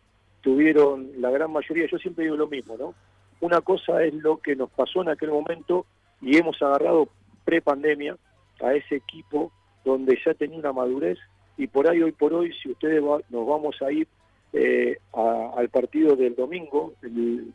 tuvieron 0.42 1.10
la 1.20 1.32
gran 1.32 1.52
mayoría, 1.52 1.88
yo 1.88 1.98
siempre 1.98 2.26
digo 2.26 2.38
lo 2.38 2.48
mismo, 2.48 2.78
¿no? 2.78 2.94
Una 3.42 3.60
cosa 3.62 4.04
es 4.04 4.14
lo 4.14 4.38
que 4.38 4.56
nos 4.56 4.70
pasó 4.70 5.02
en 5.02 5.10
aquel 5.10 5.32
momento 5.32 5.86
y 6.22 6.38
hemos 6.38 6.62
agarrado 6.62 7.10
pre-pandemia 7.44 8.16
a 8.62 8.74
ese 8.74 8.96
equipo 8.96 9.52
donde 9.84 10.18
ya 10.26 10.34
tenía 10.34 10.60
una 10.60 10.72
madurez 10.72 11.18
y 11.58 11.68
por 11.68 11.88
ahí, 11.88 12.02
hoy 12.02 12.14
por 12.14 12.34
hoy, 12.34 12.54
si 12.62 12.72
ustedes 12.72 13.04
nos 13.04 13.48
vamos 13.48 13.82
a 13.82 13.92
ir 13.92 14.08
eh, 14.54 14.98
al 15.14 15.70
partido 15.70 16.16
del 16.16 16.36
domingo. 16.36 16.94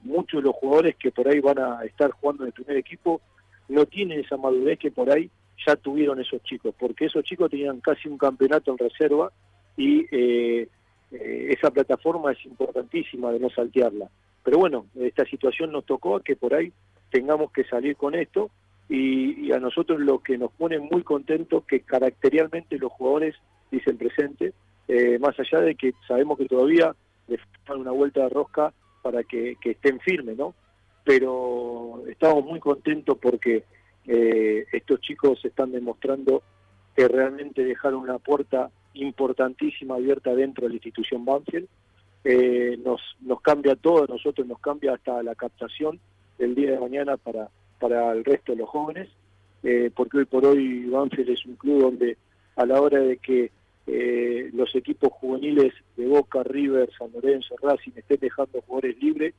muchos 0.03 0.43
de 0.43 0.49
los 0.49 0.57
jugadores 0.57 0.97
que 0.97 1.11
por 1.11 1.29
ahí 1.29 1.41
van 1.41 1.59
a 1.59 1.85
estar 1.85 2.11
jugando 2.11 2.43
en 2.43 2.49
el 2.49 2.53
primer 2.53 2.77
equipo 2.77 3.21
no 3.69 3.87
tienen 3.87 4.21
esa 4.21 4.37
madurez 4.37 4.79
que 4.79 4.91
por 4.91 5.11
ahí 5.11 5.31
ya 5.67 5.77
tuvieron 5.77 6.21
esos 6.21 6.43
chicos, 6.43 6.75
porque 6.79 7.07
esos 7.07 7.25
chicos 7.25 7.51
tenían 7.51 7.81
casi 7.81 8.09
un 8.09 8.19
campeonato 8.19 8.71
en 8.71 8.79
reserva 8.79 9.33
y 9.77 10.07
eh, 10.11 10.69
eh, 11.13 11.55
esa 11.57 11.71
plataforma 11.71 12.33
es 12.33 12.45
importantísima 12.45 13.33
de 13.33 13.41
no 13.41 13.51
saltearla. 13.51 14.09
Pero 14.45 14.59
bueno, 14.59 14.87
esta 15.01 15.25
situación 15.25 15.73
nos 15.73 15.85
tocó 15.85 16.21
que 16.21 16.37
por 16.37 16.55
ahí 16.55 16.73
tengamos 17.11 17.53
que 17.53 17.65
salir 17.65 17.97
con 17.97 18.15
esto 18.15 18.51
y, 18.89 19.53
a 19.53 19.59
nosotros 19.59 20.01
lo 20.01 20.21
que 20.21 20.39
nos 20.39 20.53
pone 20.53 20.79
muy 20.79 21.03
contentos 21.03 21.65
que 21.65 21.81
caracterialmente 21.81 22.79
los 22.79 22.93
jugadores 22.93 23.35
dicen 23.71 23.99
presente, 23.99 24.53
eh, 24.89 25.19
más 25.19 25.39
allá 25.39 25.61
de 25.61 25.75
que 25.75 25.93
sabemos 26.07 26.39
que 26.39 26.47
todavía 26.47 26.97
le 27.29 27.37
falta 27.37 27.77
una 27.77 27.91
vuelta 27.91 28.23
de 28.23 28.31
rosca 28.31 28.73
para 29.03 29.23
que, 29.23 29.57
estén 29.63 30.01
firmes, 30.01 30.39
¿no? 30.39 30.55
Pero 31.05 32.03
estamos 32.09 32.45
muy 32.45 32.59
contentos 32.59 33.19
porque 33.21 33.65
eh, 34.07 34.65
estos 34.73 35.01
chicos 35.03 35.45
están 35.45 35.73
demostrando 35.73 36.43
que 36.97 37.07
realmente 37.07 37.65
dejaron 37.65 38.01
una 38.01 38.19
puerta 38.19 38.71
importantísima 38.95 39.97
abierta 39.97 40.35
dentro 40.35 40.65
de 40.65 40.71
la 40.71 40.77
institución 40.77 41.25
Banfield. 41.25 41.69
Eh, 42.25 42.79
nos, 42.83 43.01
nos 43.21 43.43
cambia 43.43 43.77
todo, 43.77 44.05
a 44.05 44.07
nosotros 44.07 44.47
nos 44.47 44.59
cambia 44.59 44.95
hasta 44.95 45.23
la 45.23 45.35
captación 45.35 46.01
del 46.39 46.55
día 46.55 46.73
de 46.73 46.81
mañana 46.81 47.19
para, 47.19 47.51
para 47.79 48.11
el 48.13 48.25
resto 48.25 48.53
de 48.53 48.59
los 48.59 48.69
jóvenes, 48.69 49.09
porque 49.95 50.19
hoy 50.19 50.25
por 50.25 50.47
hoy 50.47 50.87
Banfield 50.87 51.31
es 51.31 51.45
un 51.45 51.57
club 51.57 51.83
donde 51.83 52.17
a 52.57 52.65
la 52.65 52.81
hora 52.81 53.01
de 53.01 53.19
que 53.19 53.51
eh, 53.91 54.51
los 54.53 54.75
equipos 54.75 55.11
juveniles 55.15 55.73
de 55.97 56.07
Boca, 56.07 56.43
River, 56.43 56.91
San 56.99 57.11
Lorenzo, 57.11 57.57
Racing 57.63 57.93
estén 57.97 58.19
dejando 58.21 58.61
jugadores 58.61 59.03
libres. 59.03 59.35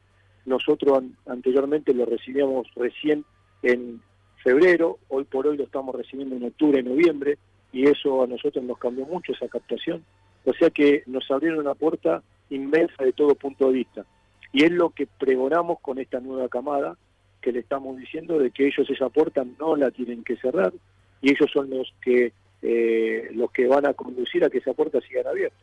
Nosotros 0.46 1.04
anteriormente 1.28 1.94
lo 1.94 2.06
recibíamos 2.06 2.68
recién 2.76 3.26
en 3.62 4.02
febrero, 4.44 4.98
hoy 5.10 5.26
por 5.26 5.46
hoy 5.46 5.56
lo 5.56 5.66
estamos 5.66 5.94
recibiendo 5.94 6.36
en 6.36 6.46
octubre, 6.46 6.82
noviembre, 6.82 7.38
y 7.72 7.88
eso 7.88 8.24
a 8.24 8.28
nosotros 8.28 8.64
nos 8.64 8.80
cambió 8.80 9.06
mucho 9.06 9.34
esa 9.34 9.48
captación. 9.48 10.04
O 10.46 10.54
sea 10.54 10.72
que 10.72 11.04
nos 11.06 11.30
abrieron 11.30 11.60
una 11.60 11.76
puerta 11.76 12.24
inmensa 12.50 13.04
de 13.04 13.14
todo 13.14 13.36
punto 13.36 13.68
de 13.68 13.74
vista. 13.74 14.06
Y 14.52 14.64
es 14.64 14.72
lo 14.72 14.90
que 14.90 15.06
pregonamos 15.06 15.80
con 15.80 16.00
esta 16.00 16.20
nueva 16.20 16.50
camada, 16.50 16.98
que 17.40 17.52
le 17.52 17.60
estamos 17.60 17.98
diciendo 17.98 18.40
de 18.40 18.50
que 18.50 18.66
ellos 18.66 18.90
esa 18.90 19.10
puerta 19.10 19.46
no 19.60 19.76
la 19.76 19.92
tienen 19.92 20.24
que 20.24 20.38
cerrar, 20.38 20.74
y 21.22 21.30
ellos 21.30 21.52
son 21.54 21.70
los 21.70 21.94
que 22.02 22.34
eh, 22.62 23.30
los 23.34 23.52
que 23.52 23.68
van 23.68 23.86
a 23.86 23.94
conducir 23.94 24.44
a 24.44 24.50
que 24.50 24.58
esa 24.58 24.74
puerta 24.74 25.00
siga 25.02 25.30
abierta. 25.30 25.58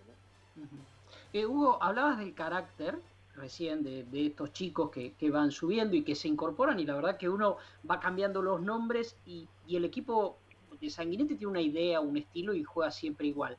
Eh, 1.32 1.44
Hugo, 1.44 1.82
hablabas 1.82 2.18
del 2.18 2.34
carácter 2.34 2.98
recién 3.34 3.82
de, 3.82 4.26
estos 4.26 4.52
chicos 4.52 4.90
que, 4.90 5.30
van 5.30 5.50
subiendo 5.50 5.94
y 5.94 6.02
que 6.02 6.14
se 6.14 6.28
incorporan 6.28 6.80
y 6.80 6.86
la 6.86 6.94
verdad 6.94 7.18
que 7.18 7.28
uno 7.28 7.58
va 7.88 8.00
cambiando 8.00 8.40
los 8.40 8.62
nombres 8.62 9.16
y, 9.26 9.46
el 9.68 9.84
equipo 9.84 10.38
de 10.80 10.88
Sanguinete 10.88 11.34
tiene 11.34 11.50
una 11.50 11.60
idea, 11.60 12.00
un 12.00 12.16
estilo 12.16 12.54
y 12.54 12.64
juega 12.64 12.90
siempre 12.90 13.26
igual. 13.26 13.58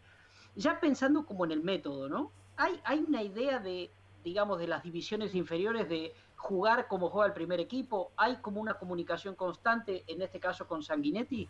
ya 0.55 0.79
pensando 0.79 1.25
como 1.25 1.45
en 1.45 1.51
el 1.51 1.61
método, 1.61 2.09
¿no? 2.09 2.31
Hay, 2.55 2.79
hay 2.83 3.05
una 3.07 3.21
idea 3.21 3.59
de, 3.59 3.91
digamos, 4.23 4.57
de 4.57 4.67
las 4.67 4.81
divisiones 4.81 5.35
inferiores 5.35 5.87
de 5.87 6.13
jugar 6.37 6.87
como 6.87 7.09
juega 7.09 7.27
el 7.27 7.33
primer 7.33 7.59
equipo? 7.59 8.11
¿Hay 8.15 8.37
como 8.37 8.61
una 8.61 8.75
comunicación 8.75 9.35
constante, 9.35 10.03
en 10.07 10.21
este 10.21 10.39
caso 10.39 10.67
con 10.67 10.81
Sanguinetti? 10.81 11.49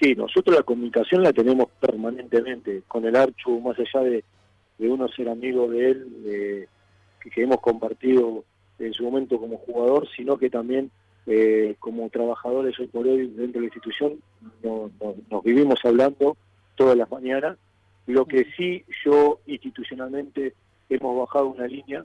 Sí, 0.00 0.14
nosotros 0.14 0.56
la 0.56 0.62
comunicación 0.62 1.22
la 1.22 1.32
tenemos 1.32 1.68
permanentemente 1.80 2.82
con 2.86 3.04
el 3.04 3.16
Archu, 3.16 3.60
más 3.60 3.76
allá 3.78 4.04
de, 4.04 4.24
uno 4.78 5.08
ser 5.08 5.28
amigo 5.28 5.68
de 5.68 5.90
él, 5.90 6.68
que, 7.20 7.42
hemos 7.42 7.60
compartido 7.60 8.44
en 8.78 8.92
su 8.92 9.02
momento 9.02 9.38
como 9.38 9.56
jugador, 9.58 10.08
sino 10.16 10.38
que 10.38 10.50
también 10.50 10.90
eh, 11.26 11.74
como 11.80 12.08
trabajadores 12.10 12.78
hoy 12.78 12.86
por 12.86 13.06
hoy 13.06 13.26
dentro 13.26 13.60
de 13.60 13.66
la 13.68 13.74
institución 13.74 14.20
nos 14.62 15.44
vivimos 15.44 15.78
hablando 15.84 16.36
todas 16.76 16.96
las 16.96 17.10
mañanas. 17.10 17.58
Lo 18.06 18.24
que 18.24 18.46
sí 18.56 18.84
yo 19.04 19.40
institucionalmente 19.46 20.54
hemos 20.88 21.18
bajado 21.18 21.48
una 21.48 21.66
línea 21.66 22.04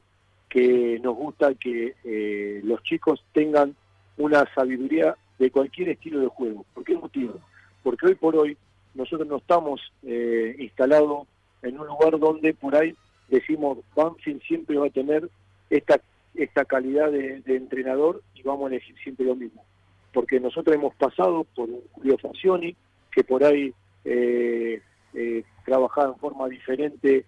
que 0.50 1.00
nos 1.02 1.16
gusta 1.16 1.54
que 1.54 1.96
eh, 2.04 2.62
los 2.64 2.84
chicos 2.84 3.24
tengan 3.34 3.76
una 4.18 4.46
sabiduría 4.54 5.16
de 5.40 5.52
cualquier 5.52 5.90
estilo 5.90 6.20
de 6.20 6.28
juego. 6.28 6.66
¿Por 6.74 6.84
qué 6.84 6.96
motivo? 6.96 7.40
Porque 7.84 8.08
hoy 8.08 8.16
por 8.16 8.36
hoy 8.36 8.58
nosotros 8.94 9.28
no 9.28 9.38
estamos 9.38 9.82
eh, 10.04 10.56
instalados 10.60 11.28
en 11.62 11.80
un 11.80 11.88
lugar 11.88 12.18
donde 12.20 12.54
por 12.54 12.76
ahí 12.76 12.96
decimos 13.30 13.80
Banfield 13.96 14.42
siempre 14.44 14.78
va 14.78 14.88
a 14.88 14.92
tener 14.92 15.30
esta 15.70 16.02
esta 16.36 16.66
calidad 16.66 17.12
de, 17.12 17.44
entrenador 17.46 18.24
y 18.34 18.42
vamos 18.42 18.66
a 18.66 18.74
elegir 18.74 18.96
siempre 19.04 19.26
lo 19.26 19.36
mismo. 19.36 19.64
Porque 20.12 20.40
nosotros 20.40 20.76
hemos 20.76 20.96
pasado 20.96 21.46
por 21.56 21.70
Julio 21.92 22.18
Fancioni, 22.18 22.76
que 23.12 23.24
por 23.24 23.44
ahí 23.44 23.72
eh, 24.04 24.82
eh, 25.14 25.44
trabajaba 25.64 26.10
en 26.10 26.16
forma 26.16 26.50
diferente, 26.50 27.26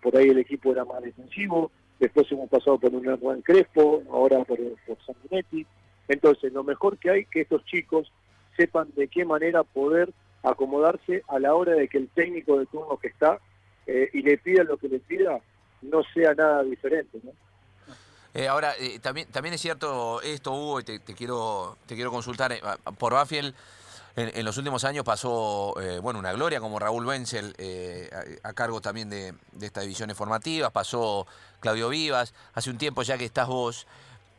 por 0.00 0.16
ahí 0.16 0.30
el 0.30 0.38
equipo 0.38 0.72
era 0.72 0.86
más 0.86 1.02
defensivo, 1.02 1.70
después 2.00 2.30
hemos 2.32 2.48
pasado 2.48 2.78
por 2.78 2.94
un 2.94 3.16
Juan 3.18 3.42
Crespo, 3.42 4.02
ahora 4.10 4.42
por, 4.44 4.58
por. 4.86 4.96
Entonces, 6.08 6.52
lo 6.52 6.64
mejor 6.64 6.98
que 6.98 7.10
hay 7.10 7.24
que 7.26 7.42
estos 7.42 7.64
chicos 7.66 8.10
sepan 8.56 8.88
de 8.96 9.08
qué 9.08 9.24
manera 9.24 9.62
poder 9.64 10.12
acomodarse 10.42 11.22
a 11.28 11.38
la 11.38 11.54
hora 11.54 11.72
de 11.74 11.88
que 11.88 11.98
el 11.98 12.08
técnico 12.08 12.58
de 12.58 12.66
turno 12.66 12.96
que 12.98 13.08
está 13.08 13.38
eh, 13.86 14.10
y 14.12 14.22
le 14.22 14.38
pida 14.38 14.64
lo 14.64 14.76
que 14.76 14.88
le 14.88 14.98
pida 14.98 15.40
no 15.82 16.02
sea 16.14 16.34
nada 16.34 16.62
diferente. 16.62 17.20
Eh, 18.34 18.48
ahora, 18.48 18.72
eh, 18.78 18.98
también, 19.00 19.28
también 19.28 19.54
es 19.54 19.60
cierto 19.60 20.22
esto, 20.22 20.52
Hugo, 20.52 20.80
y 20.80 20.84
te, 20.84 21.00
quiero, 21.00 21.76
te 21.86 21.94
quiero 21.94 22.10
consultar 22.10 22.52
por 22.98 23.12
Bafiel 23.12 23.54
en, 24.14 24.44
los 24.44 24.58
últimos 24.58 24.84
años 24.84 25.04
pasó 25.04 25.74
bueno 26.02 26.18
una 26.18 26.34
gloria 26.34 26.60
como 26.60 26.78
Raúl 26.78 27.06
Wenzel 27.06 27.54
eh, 27.56 28.10
a, 28.42 28.52
cargo 28.52 28.82
también 28.82 29.08
de, 29.08 29.32
de 29.52 29.66
estas 29.66 29.84
divisiones 29.84 30.18
formativas, 30.18 30.70
pasó 30.70 31.26
Claudio 31.60 31.88
Vivas, 31.88 32.34
hace 32.52 32.68
un 32.68 32.76
tiempo 32.76 33.02
ya 33.02 33.16
que 33.16 33.24
estás 33.24 33.48
vos. 33.48 33.86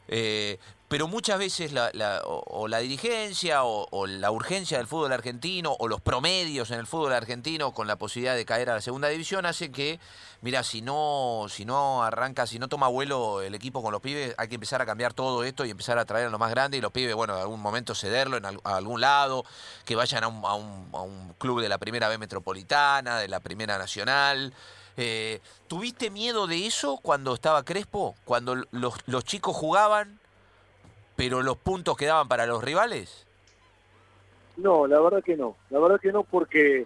Eh, 0.08 0.58
pero 0.94 1.08
muchas 1.08 1.40
veces 1.40 1.72
la, 1.72 1.90
o, 2.26 2.68
la 2.68 2.78
dirigencia 2.78 3.64
o, 3.64 4.06
la 4.06 4.30
urgencia 4.30 4.78
del 4.78 4.86
fútbol 4.86 5.12
argentino 5.12 5.76
o 5.80 5.88
los 5.88 6.02
promedios 6.02 6.70
en 6.70 6.78
el 6.78 6.86
fútbol 6.86 7.14
argentino 7.14 7.72
con 7.72 7.88
la 7.88 7.96
posibilidad 7.96 8.36
de 8.36 8.46
caer 8.46 8.70
a 8.70 8.76
la 8.76 8.82
segunda 8.82 9.08
división 9.08 9.48
hace 9.48 9.72
que, 9.72 10.00
mira, 10.42 10.62
si 10.62 10.84
no, 10.84 11.48
si 11.50 11.66
no 11.66 12.04
arranca, 12.04 12.46
si 12.46 12.60
no 12.60 12.68
toma 12.68 12.90
vuelo 12.90 13.42
el 13.42 13.56
equipo 13.56 13.82
con 13.82 13.92
los 13.92 14.02
pibes, 14.02 14.36
hay 14.38 14.50
que 14.50 14.54
empezar 14.54 14.84
a 14.84 14.86
cambiar 14.86 15.16
todo 15.16 15.44
esto 15.44 15.66
y 15.66 15.72
empezar 15.72 15.98
a 15.98 16.06
traer 16.06 16.28
a 16.28 16.30
lo 16.30 16.38
más 16.38 16.52
grande 16.52 16.78
y 16.78 16.82
los 16.82 16.92
pibes, 16.92 17.16
bueno, 17.16 17.34
en 17.34 17.42
algún 17.42 17.60
momento 17.60 17.96
cederlo 17.96 18.38
en 18.38 18.46
a 18.46 18.52
algún 18.64 19.02
lado, 19.02 19.46
que 19.86 19.96
vayan 19.96 20.24
a 20.24 20.28
un, 20.28 20.46
a 20.46 20.54
un, 20.54 20.90
a 20.94 21.02
un 21.02 21.34
club 21.40 21.60
de 21.60 21.70
la 21.70 21.80
primera 21.80 22.08
B 22.08 22.20
metropolitana, 22.20 23.18
de 23.18 23.30
la 23.30 23.40
primera 23.40 23.80
nacional. 23.80 24.54
Eh, 24.98 25.40
¿Tuviste 25.68 26.10
miedo 26.10 26.46
de 26.48 26.68
eso 26.68 27.00
cuando 27.02 27.34
estaba 27.34 27.64
Crespo? 27.64 28.16
Cuando 28.26 28.56
los, 28.72 29.24
chicos 29.26 29.56
jugaban 29.56 30.20
pero 31.16 31.42
los 31.42 31.58
puntos 31.58 31.98
quedaban 31.98 32.28
para 32.28 32.46
los 32.46 32.64
rivales? 32.64 33.26
No, 34.58 34.88
la 34.88 35.00
verdad 35.00 35.24
que 35.24 35.36
no. 35.36 35.56
La 35.70 35.80
verdad 35.80 36.00
que 36.00 36.12
no 36.12 36.24
porque 36.24 36.86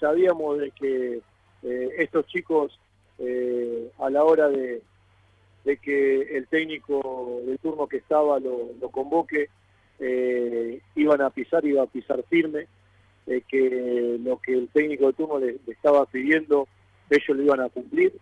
sabíamos 0.00 0.58
de 0.58 0.70
que 0.72 1.20
eh, 1.62 1.88
estos 1.98 2.26
chicos 2.26 2.78
eh, 3.18 3.90
a 3.98 4.10
la 4.10 4.24
hora 4.24 4.48
de, 4.48 4.82
que 5.82 6.36
el 6.36 6.46
técnico 6.48 7.40
del 7.46 7.58
turno 7.58 7.86
que 7.86 7.98
estaba 7.98 8.38
lo, 8.38 8.90
convoque, 8.90 9.48
eh, 9.98 10.80
iban 10.94 11.22
a 11.22 11.30
pisar, 11.30 11.64
iba 11.64 11.82
a 11.82 11.86
pisar 11.86 12.22
firme, 12.28 12.66
que 13.26 14.18
lo 14.22 14.38
que 14.38 14.52
el 14.52 14.68
técnico 14.68 15.06
de 15.06 15.12
turno 15.14 15.38
le, 15.38 15.56
estaba 15.68 16.04
pidiendo, 16.04 16.68
ellos 17.14 17.36
lo 17.36 17.42
iban 17.42 17.60
a 17.60 17.68
cumplir 17.68 18.12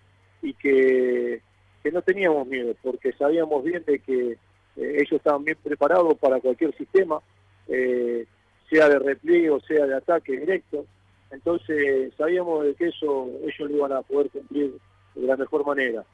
y 0.43 0.55
que, 0.55 1.41
que 1.83 1.93
no 1.93 2.03
teníamos 2.03 2.47
miedo, 2.47 2.75
porque 2.83 3.13
sabíamos 3.13 3.63
bien 3.65 3.85
de 3.87 3.99
que 4.01 4.33
eh, 4.77 4.97
ellos 4.97 5.13
estaban 5.13 5.45
bien 5.45 5.57
preparados 5.63 6.17
para 6.19 6.41
cualquier 6.41 6.77
sistema, 6.77 7.21
eh, 7.69 8.27
sea 8.71 8.89
de 8.89 8.99
repliegue 8.99 9.51
o 9.51 9.61
sea 9.61 9.87
de 9.87 9.95
ataque 9.95 10.37
directo. 10.39 10.85
Entonces 11.31 12.13
sabíamos 12.17 12.65
de 12.65 12.75
que 12.75 12.89
eso 12.89 13.31
ellos 13.43 13.71
lo 13.71 13.77
iban 13.77 13.93
a 13.93 14.03
poder 14.03 14.31
cumplir 14.31 14.75
de 15.15 15.27
la 15.27 15.37
mejor 15.37 15.65
manera. 15.65 16.05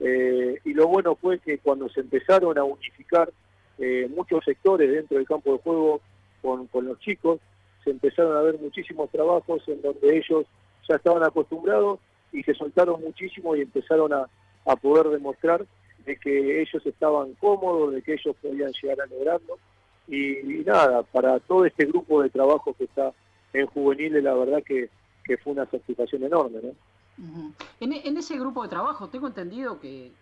Eh, 0.00 0.58
y 0.64 0.74
lo 0.74 0.88
bueno 0.88 1.14
fue 1.14 1.38
que 1.38 1.58
cuando 1.58 1.88
se 1.88 2.00
empezaron 2.00 2.58
a 2.58 2.64
unificar 2.64 3.30
muchos 4.10 4.44
sectores 4.44 4.88
dentro 4.88 5.16
del 5.16 5.26
campo 5.26 5.52
de 5.52 5.58
juego 5.58 6.00
con, 6.40 6.68
con 6.68 6.86
los 6.86 6.98
chicos, 7.00 7.40
se 7.82 7.90
empezaron 7.90 8.36
a 8.36 8.40
ver 8.40 8.56
muchísimos 8.60 9.10
trabajos 9.10 9.62
en 9.66 9.82
donde 9.82 10.16
ellos 10.16 10.46
ya 10.88 10.94
estaban 10.94 11.24
acostumbrados 11.24 11.98
y 12.34 12.42
se 12.42 12.54
soltaron 12.54 13.00
muchísimo 13.00 13.56
y 13.56 13.62
empezaron 13.62 14.12
a, 14.12 14.28
a 14.66 14.76
poder 14.76 15.08
demostrar 15.08 15.64
de 16.04 16.16
que 16.16 16.60
ellos 16.60 16.84
estaban 16.84 17.34
cómodos, 17.34 17.94
de 17.94 18.02
que 18.02 18.14
ellos 18.14 18.36
podían 18.42 18.72
llegar 18.72 19.00
a 19.00 19.06
lograrlo. 19.06 19.58
Y, 20.06 20.62
nada, 20.66 21.02
para 21.02 21.40
todo 21.40 21.64
este 21.64 21.86
grupo 21.86 22.22
de 22.22 22.28
trabajo 22.28 22.74
que 22.74 22.84
está 22.84 23.12
en 23.52 23.66
juveniles, 23.66 24.22
la 24.22 24.34
verdad 24.34 24.62
que, 24.62 24.90
fue 25.42 25.54
una 25.54 25.64
satisfacción 25.64 26.22
enorme. 26.22 26.60
¿no? 26.62 27.52
en, 27.80 28.16
ese 28.18 28.36
grupo 28.38 28.62
de 28.62 28.68
trabajo 28.68 29.08
tengo 29.08 29.28
entendido 29.28 29.80
que, 29.80 30.12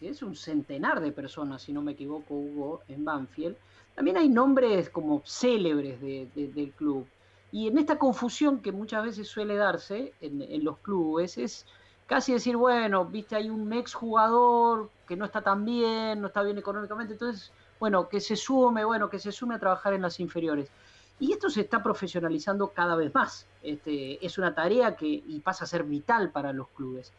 es 0.00 0.22
un 0.22 0.36
centenar 0.36 1.00
de 1.00 1.12
personas, 1.12 1.62
si 1.62 1.72
no 1.72 1.80
me 1.80 1.92
equivoco, 1.92 2.34
Hugo, 2.34 2.82
en 2.88 3.04
Banfield. 3.04 3.56
También 3.94 4.16
hay 4.16 4.28
nombres 4.28 4.90
como 4.90 5.22
célebres 5.24 6.00
del 6.00 6.72
club. 6.76 7.06
Y 7.52 7.68
en 7.68 7.78
esta 7.78 7.98
confusión 7.98 8.60
que 8.60 8.72
muchas 8.72 9.04
veces 9.04 9.28
suele 9.28 9.56
darse 9.56 10.12
en, 10.20 10.64
los 10.64 10.78
clubes 10.78 11.36
es 11.38 11.66
casi 12.06 12.32
decir, 12.32 12.56
bueno, 12.56 13.04
viste, 13.04 13.36
hay 13.36 13.50
un 13.50 13.72
ex 13.72 13.94
jugador 13.94 14.90
que 15.06 15.16
no 15.16 15.24
está 15.24 15.42
tan 15.42 15.64
bien, 15.64 16.20
no 16.20 16.28
está 16.28 16.42
bien 16.42 16.58
económicamente, 16.58 17.14
entonces, 17.14 17.52
bueno, 17.78 18.08
que 18.08 18.20
se 18.20 18.36
sume, 18.36 18.84
bueno, 18.84 19.10
que 19.10 19.18
se 19.18 19.32
sume 19.32 19.54
a 19.56 19.58
trabajar 19.58 19.92
en 19.94 20.02
las 20.02 20.20
inferiores. 20.20 20.68
Y 21.18 21.32
esto 21.32 21.50
se 21.50 21.62
está 21.62 21.82
profesionalizando 21.82 22.68
cada 22.68 22.96
vez 22.96 23.14
más. 23.14 23.46
Este, 23.62 24.24
es 24.24 24.38
una 24.38 24.54
tarea 24.54 24.96
que 24.96 25.06
y 25.06 25.40
pasa 25.40 25.64
a 25.64 25.68
ser 25.68 25.84
vital 25.84 26.30
para 26.30 26.52
los 26.52 26.68
clubes. 26.68 27.12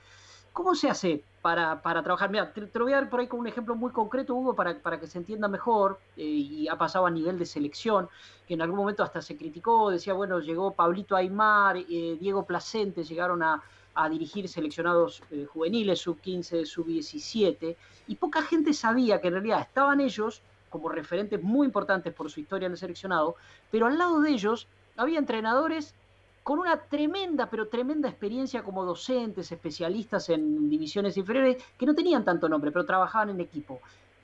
¿Cómo 0.53 0.75
se 0.75 0.89
hace 0.89 1.23
para, 1.41 1.81
para 1.81 2.03
trabajar? 2.03 2.29
Mira, 2.29 2.51
te, 2.51 2.61
lo 2.61 2.85
voy 2.85 2.93
a 2.93 2.97
dar 2.97 3.09
por 3.09 3.21
ahí 3.21 3.27
con 3.27 3.39
un 3.39 3.47
ejemplo 3.47 3.73
muy 3.75 3.91
concreto, 3.91 4.35
Hugo, 4.35 4.53
para, 4.53 4.77
para 4.79 4.99
que 4.99 5.07
se 5.07 5.17
entienda 5.17 5.47
mejor, 5.47 5.99
eh, 6.17 6.23
y 6.23 6.67
ha 6.67 6.77
pasado 6.77 7.05
a 7.05 7.09
nivel 7.09 7.39
de 7.39 7.45
selección, 7.45 8.09
que 8.47 8.55
en 8.55 8.61
algún 8.61 8.77
momento 8.77 9.01
hasta 9.01 9.21
se 9.21 9.37
criticó, 9.37 9.91
decía, 9.91 10.13
bueno, 10.13 10.39
llegó 10.39 10.71
Pablito 10.71 11.15
Aymar, 11.15 11.77
eh, 11.77 12.17
Diego 12.19 12.45
Placente, 12.45 13.05
llegaron 13.05 13.41
a, 13.41 13.63
a 13.95 14.09
dirigir 14.09 14.49
seleccionados 14.49 15.23
eh, 15.31 15.45
juveniles, 15.45 15.99
sub-15, 15.99 16.65
sub-17, 16.65 17.77
y 18.07 18.15
poca 18.15 18.41
gente 18.41 18.73
sabía 18.73 19.21
que 19.21 19.27
en 19.29 19.35
realidad 19.35 19.61
estaban 19.61 20.01
ellos 20.01 20.41
como 20.69 20.89
referentes 20.89 21.41
muy 21.41 21.65
importantes 21.65 22.13
por 22.13 22.29
su 22.29 22.41
historia 22.41 22.65
en 22.65 22.73
el 22.73 22.77
seleccionado, 22.77 23.35
pero 23.71 23.87
al 23.87 23.97
lado 23.97 24.21
de 24.21 24.31
ellos 24.31 24.67
había 24.97 25.19
entrenadores 25.19 25.95
con 26.43 26.59
una 26.59 26.77
tremenda, 26.77 27.49
pero 27.49 27.67
tremenda 27.67 28.09
experiencia 28.09 28.63
como 28.63 28.83
docentes, 28.83 29.51
especialistas 29.51 30.29
en 30.29 30.69
divisiones 30.69 31.15
inferiores, 31.17 31.63
que 31.77 31.85
no 31.85 31.93
tenían 31.93 32.25
tanto 32.25 32.49
nombre, 32.49 32.71
pero 32.71 32.85
trabajaban 32.85 33.29
en 33.29 33.41
equipo. 33.41 33.79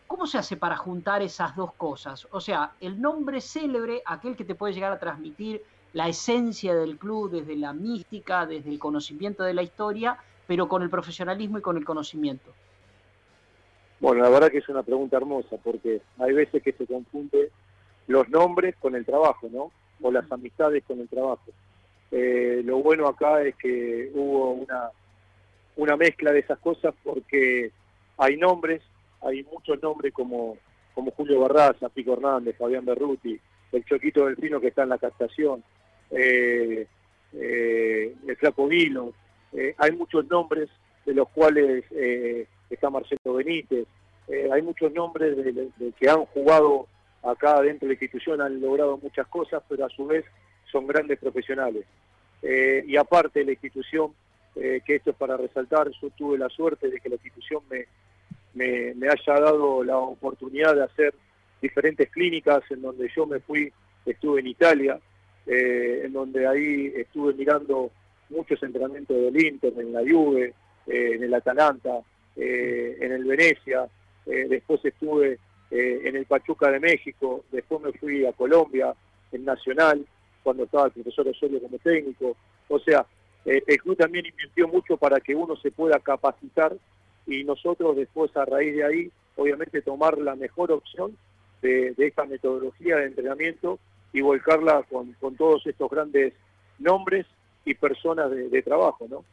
¿Cómo 0.07 0.25
se 0.25 0.37
hace 0.37 0.57
para 0.57 0.77
juntar 0.77 1.21
esas 1.21 1.55
dos 1.55 1.73
cosas? 1.73 2.27
O 2.31 2.39
sea, 2.39 2.71
el 2.79 3.01
nombre 3.01 3.41
célebre, 3.41 4.01
aquel 4.05 4.35
que 4.35 4.45
te 4.45 4.55
puede 4.55 4.73
llegar 4.73 4.91
a 4.91 4.99
transmitir 4.99 5.61
la 5.93 6.07
esencia 6.07 6.75
del 6.75 6.97
club 6.97 7.29
desde 7.31 7.55
la 7.55 7.73
mística, 7.73 8.45
desde 8.45 8.69
el 8.69 8.79
conocimiento 8.79 9.43
de 9.43 9.53
la 9.53 9.63
historia, 9.63 10.17
pero 10.47 10.67
con 10.67 10.81
el 10.81 10.89
profesionalismo 10.89 11.57
y 11.57 11.61
con 11.61 11.77
el 11.77 11.85
conocimiento? 11.85 12.51
Bueno, 13.99 14.23
la 14.23 14.29
verdad 14.29 14.49
que 14.49 14.59
es 14.59 14.69
una 14.69 14.83
pregunta 14.83 15.17
hermosa, 15.17 15.57
porque 15.63 16.01
hay 16.19 16.33
veces 16.33 16.63
que 16.63 16.71
se 16.71 16.87
confunde 16.87 17.51
los 18.07 18.29
nombres 18.29 18.75
con 18.77 18.95
el 18.95 19.05
trabajo, 19.05 19.49
¿no? 19.51 19.71
O 20.01 20.11
las 20.11 20.31
amistades 20.31 20.83
con 20.85 20.99
el 20.99 21.09
trabajo. 21.09 21.51
Eh, 22.11 22.61
lo 22.63 22.77
bueno 22.77 23.07
acá 23.07 23.41
es 23.43 23.55
que 23.55 24.09
hubo 24.13 24.51
una, 24.51 24.89
una 25.75 25.97
mezcla 25.97 26.31
de 26.31 26.39
esas 26.39 26.57
cosas 26.59 26.93
porque 27.03 27.71
hay 28.17 28.37
nombres, 28.37 28.81
hay 29.21 29.43
muchos 29.43 29.81
nombres 29.81 30.13
como, 30.13 30.57
como 30.93 31.11
Julio 31.11 31.41
Barraza, 31.41 31.89
Pico 31.89 32.13
Hernández, 32.13 32.55
Fabián 32.57 32.85
Berruti, 32.85 33.39
el 33.71 33.85
Choquito 33.85 34.25
del 34.25 34.37
Pino 34.37 34.61
que 34.61 34.67
está 34.67 34.83
en 34.83 34.89
la 34.89 34.97
captación, 34.97 35.63
eh, 36.11 36.87
el 37.33 38.37
Flaco 38.37 38.67
Vilo, 38.67 39.13
hay 39.77 39.91
muchos 39.91 40.25
nombres 40.27 40.69
de 41.05 41.13
los 41.13 41.27
cuales 41.29 41.83
está 42.69 42.89
Marcelo 42.89 43.33
Benítez, 43.35 43.85
hay 44.51 44.61
muchos 44.61 44.93
nombres 44.93 45.35
de, 45.35 45.91
que 45.99 46.09
han 46.09 46.25
jugado 46.25 46.87
acá 47.21 47.61
dentro 47.61 47.87
de 47.87 47.87
la 47.87 47.93
institución, 47.93 48.41
han 48.41 48.61
logrado 48.61 48.97
muchas 48.97 49.27
cosas, 49.27 49.61
pero 49.67 49.85
a 49.85 49.89
su 49.89 50.07
vez 50.07 50.25
son 50.71 50.87
grandes 50.87 51.19
profesionales. 51.19 51.85
y 52.41 52.95
aparte 52.95 53.43
la 53.43 53.51
institución, 53.51 54.13
que 54.53 54.95
esto 54.95 55.11
es 55.11 55.15
para 55.15 55.37
resaltar, 55.37 55.89
yo 56.01 56.09
tuve 56.11 56.37
la 56.37 56.49
suerte 56.49 56.89
de 56.89 56.99
que 56.99 57.09
la 57.09 57.15
institución 57.15 57.61
me, 57.69 57.85
me, 58.57 59.07
haya 59.07 59.39
dado 59.39 59.83
la 59.83 59.97
oportunidad 59.97 60.75
de 60.75 60.83
hacer 60.83 61.13
diferentes 61.61 62.09
clínicas 62.09 62.63
en 62.69 62.81
donde 62.81 63.09
yo 63.15 63.25
me 63.25 63.39
fui, 63.39 63.71
estuve 64.05 64.41
en 64.41 64.47
Italia, 64.47 64.99
eh, 65.45 66.01
en 66.05 66.13
donde 66.13 66.47
ahí 66.47 66.91
estuve 66.95 67.33
mirando 67.33 67.91
muchos 68.29 68.61
entrenamientos 68.63 69.15
del 69.15 69.45
Inter, 69.45 69.73
en 69.77 69.93
la 69.93 70.01
Juve, 70.01 70.53
eh, 70.87 71.11
en 71.15 71.23
el 71.23 71.33
Atalanta, 71.33 71.99
eh, 72.35 72.97
en 72.99 73.11
el 73.11 73.23
Venecia, 73.23 73.87
después 74.25 74.83
estuve 74.83 75.39
en 75.71 76.17
el 76.17 76.25
Pachuca 76.25 76.69
de 76.69 76.81
México, 76.81 77.45
después 77.49 77.81
me 77.81 77.93
fui 77.93 78.25
a 78.25 78.33
Colombia, 78.33 78.93
en 79.31 79.45
Nacional, 79.45 80.05
cuando 80.47 80.63
estaba 80.63 80.85
el 80.85 80.93
profesor 80.93 81.27
Osorio 81.27 81.61
como 81.61 81.77
técnico. 81.77 82.37
O 82.69 82.79
sea, 82.79 83.05
el 83.43 83.81
club 83.81 83.97
también 83.97 84.27
invirtió 84.27 84.65
mucho 84.69 84.95
para 84.95 85.19
que 85.19 85.35
uno 85.35 85.57
se 85.57 85.71
pueda 85.71 85.99
capacitar 85.99 86.73
y 87.25 87.43
nosotros 87.43 87.97
después 87.97 88.33
a 88.37 88.45
raíz 88.45 88.73
de 88.73 88.85
ahí, 88.85 89.11
obviamente 89.35 89.81
tomar 89.81 90.17
la 90.17 90.35
mejor 90.35 90.71
opción 90.71 91.17
de, 91.61 91.93
esta 91.97 92.23
metodología 92.23 92.95
de 92.95 93.07
entrenamiento 93.07 93.77
y 94.13 94.21
volcarla 94.21 94.83
con, 94.83 95.13
todos 95.35 95.67
estos 95.67 95.89
grandes 95.89 96.33
nombres 96.79 97.25
y 97.65 97.73
personas 97.73 98.31
de, 98.31 98.61
trabajo, 98.61 99.05
¿no? 99.09 99.25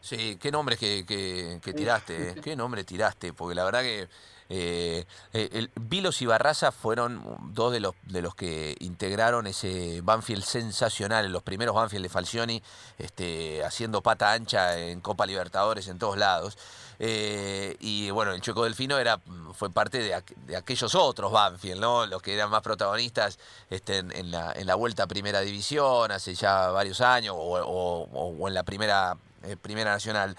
Sí, 0.00 0.38
qué 0.40 0.52
nombres 0.52 0.78
que, 0.78 1.04
que, 1.04 1.72
tiraste, 1.72 2.28
¿eh? 2.28 2.34
qué 2.40 2.54
nombre 2.54 2.84
tiraste, 2.84 3.32
porque 3.32 3.56
la 3.56 3.64
verdad 3.64 3.82
que 3.82 4.06
eh, 4.48 5.04
eh, 5.32 5.68
Vilos 5.74 6.22
y 6.22 6.26
Barraza 6.26 6.70
fueron 6.72 7.22
dos 7.52 7.72
de 7.72 7.80
los, 7.80 8.34
que 8.34 8.76
integraron 8.80 9.46
ese 9.46 10.00
Banfield 10.02 10.44
sensacional, 10.44 11.24
en 11.24 11.32
los 11.32 11.42
primeros 11.42 11.74
Banfield 11.74 12.04
de 12.04 12.08
Falcioni, 12.08 12.62
este, 12.98 13.64
haciendo 13.64 14.02
pata 14.02 14.32
ancha 14.32 14.78
en 14.78 15.00
Copa 15.00 15.26
Libertadores 15.26 15.88
en 15.88 15.98
todos 15.98 16.16
lados. 16.16 16.56
Eh, 16.98 17.76
y 17.80 18.10
bueno, 18.10 18.32
el 18.32 18.40
Chueco 18.40 18.64
Delfino 18.64 18.98
era, 18.98 19.20
fue 19.52 19.70
parte 19.70 19.98
de, 19.98 20.14
aquellos 20.56 20.94
otros 20.94 21.32
Banfield. 21.32 21.80
Los 22.08 22.22
que 22.22 22.34
eran 22.34 22.50
más 22.50 22.62
protagonistas 22.62 23.38
este, 23.68 23.98
en, 23.98 24.30
la, 24.30 24.52
en 24.52 24.66
la 24.66 24.74
vuelta 24.76 25.02
a 25.02 25.06
Primera 25.06 25.40
División 25.40 26.10
hace 26.10 26.34
ya 26.34 26.70
varios 26.70 27.00
años, 27.00 27.34
o, 27.38 28.48
en 28.48 28.54
la 28.54 28.62
primera, 28.62 29.16
primera 29.60 29.90
Nacional. 29.90 30.36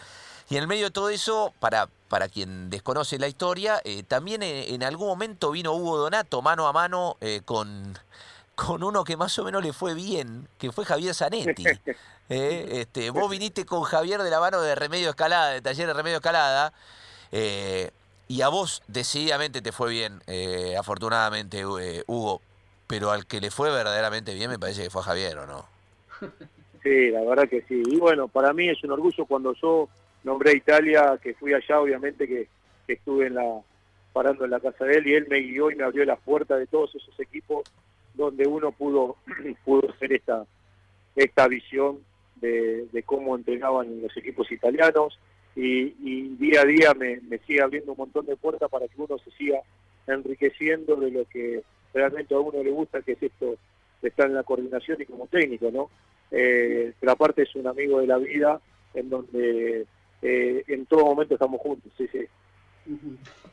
Y 0.49 0.55
en 0.55 0.61
el 0.61 0.67
medio 0.67 0.85
de 0.85 0.91
todo 0.91 1.09
eso, 1.09 1.53
para, 1.59 1.87
para 2.07 2.29
quien 2.29 2.69
desconoce 2.69 3.19
la 3.19 3.27
historia, 3.27 3.81
eh, 3.83 4.03
también 4.03 4.43
en, 4.43 4.81
algún 4.83 5.07
momento 5.07 5.51
vino 5.51 5.73
Hugo 5.73 5.97
Donato 5.97 6.41
mano 6.41 6.67
a 6.67 6.73
mano 6.73 7.17
eh, 7.19 7.41
con, 7.43 7.97
con 8.55 8.83
uno 8.83 9.03
que 9.03 9.17
más 9.17 9.37
o 9.39 9.43
menos 9.43 9.63
le 9.63 9.73
fue 9.73 9.93
bien, 9.93 10.47
que 10.57 10.71
fue 10.71 10.85
Javier 10.85 11.13
Zanetti. 11.13 11.63
Eh, 12.29 12.81
este, 12.81 13.09
vos 13.09 13.31
viniste 13.31 13.65
con 13.65 13.83
Javier 13.83 14.21
de 14.21 14.29
la 14.29 14.41
mano 14.41 14.59
de 14.59 14.75
Remedio 14.75 15.11
Escalada, 15.11 15.51
de 15.51 15.61
Taller 15.61 15.87
de 15.87 15.93
Remedio 15.93 16.17
Escalada, 16.17 16.73
y 17.31 18.41
a 18.41 18.49
vos 18.49 18.83
decididamente 18.89 19.61
te 19.61 19.71
fue 19.71 19.89
bien, 19.89 20.21
afortunadamente, 20.77 21.65
Hugo, 21.65 22.41
pero 22.85 23.11
al 23.11 23.27
que 23.27 23.39
le 23.39 23.49
fue 23.49 23.71
verdaderamente 23.71 24.33
bien 24.33 24.49
me 24.49 24.59
parece 24.59 24.83
que 24.83 24.89
fue 24.89 25.03
a 25.03 25.05
Javier, 25.05 25.37
¿o 25.37 25.47
no? 25.47 25.65
Sí, 26.83 27.11
la 27.11 27.21
verdad 27.21 27.49
que 27.49 27.61
sí. 27.63 27.81
Y 27.85 27.97
bueno, 27.97 28.27
para 28.27 28.53
mí 28.53 28.69
es 28.69 28.81
un 28.83 28.91
orgullo 28.91 29.25
cuando 29.25 29.53
yo 29.61 29.89
nombré 30.27 30.51
a 30.51 30.55
Italia, 30.55 31.19
que 31.23 31.33
fui 31.33 31.53
allá, 31.53 31.79
obviamente 31.79 32.27
que, 32.27 32.47
estuve 32.87 33.27
en 33.27 33.35
la 33.35 33.61
parando 34.13 34.45
en 34.45 34.51
la 34.51 34.61
casa 34.61 34.85
de 34.85 34.95
él 34.95 35.07
y 35.07 35.13
él 35.13 35.27
me 35.29 35.39
guió 35.39 35.69
y 35.69 35.75
me 35.75 35.83
abrió 35.83 36.05
las 36.05 36.19
puertas 36.19 36.57
de 36.57 36.67
todos 36.67 36.95
esos 36.95 37.19
equipos 37.19 37.69
donde 38.13 38.47
uno 38.47 38.71
pudo, 38.71 39.17
pudo 39.65 39.91
hacer 39.91 40.13
esta, 40.13 40.45
esta 41.15 41.47
visión 41.49 41.99
de, 42.37 43.03
cómo 43.05 43.35
entrenaban 43.35 44.01
los 44.01 44.15
equipos 44.15 44.49
italianos 44.51 45.19
y, 45.55 45.89
día 46.37 46.61
a 46.61 46.65
día 46.65 46.93
me, 46.93 47.19
sigue 47.45 47.61
abriendo 47.61 47.91
un 47.91 47.97
montón 47.97 48.25
de 48.25 48.37
puertas 48.37 48.69
para 48.69 48.87
que 48.87 49.01
uno 49.01 49.17
se 49.17 49.31
siga 49.31 49.59
enriqueciendo 50.07 50.95
de 50.95 51.11
lo 51.11 51.25
que 51.25 51.61
realmente 51.93 52.33
a 52.33 52.39
uno 52.39 52.63
le 52.63 52.71
gusta, 52.71 53.01
que 53.01 53.13
es 53.13 53.23
esto 53.23 53.57
de 54.01 54.09
estar 54.09 54.27
en 54.27 54.35
la 54.35 54.43
coordinación 54.43 55.01
y 55.01 55.05
como 55.05 55.27
técnico, 55.27 55.69
¿no? 55.71 55.89
Eh, 56.31 56.93
pero 56.99 57.11
aparte 57.11 57.43
es 57.43 57.55
un 57.55 57.67
amigo 57.67 57.99
de 57.99 58.07
la 58.07 58.17
vida 58.17 58.61
en 58.93 59.09
donde 59.09 59.85
eh, 60.21 60.63
en 60.67 60.85
todo 60.85 61.05
momento 61.05 61.35
estamos 61.35 61.61
juntos, 61.61 61.91
sí, 61.97 62.07
sí. 62.11 62.19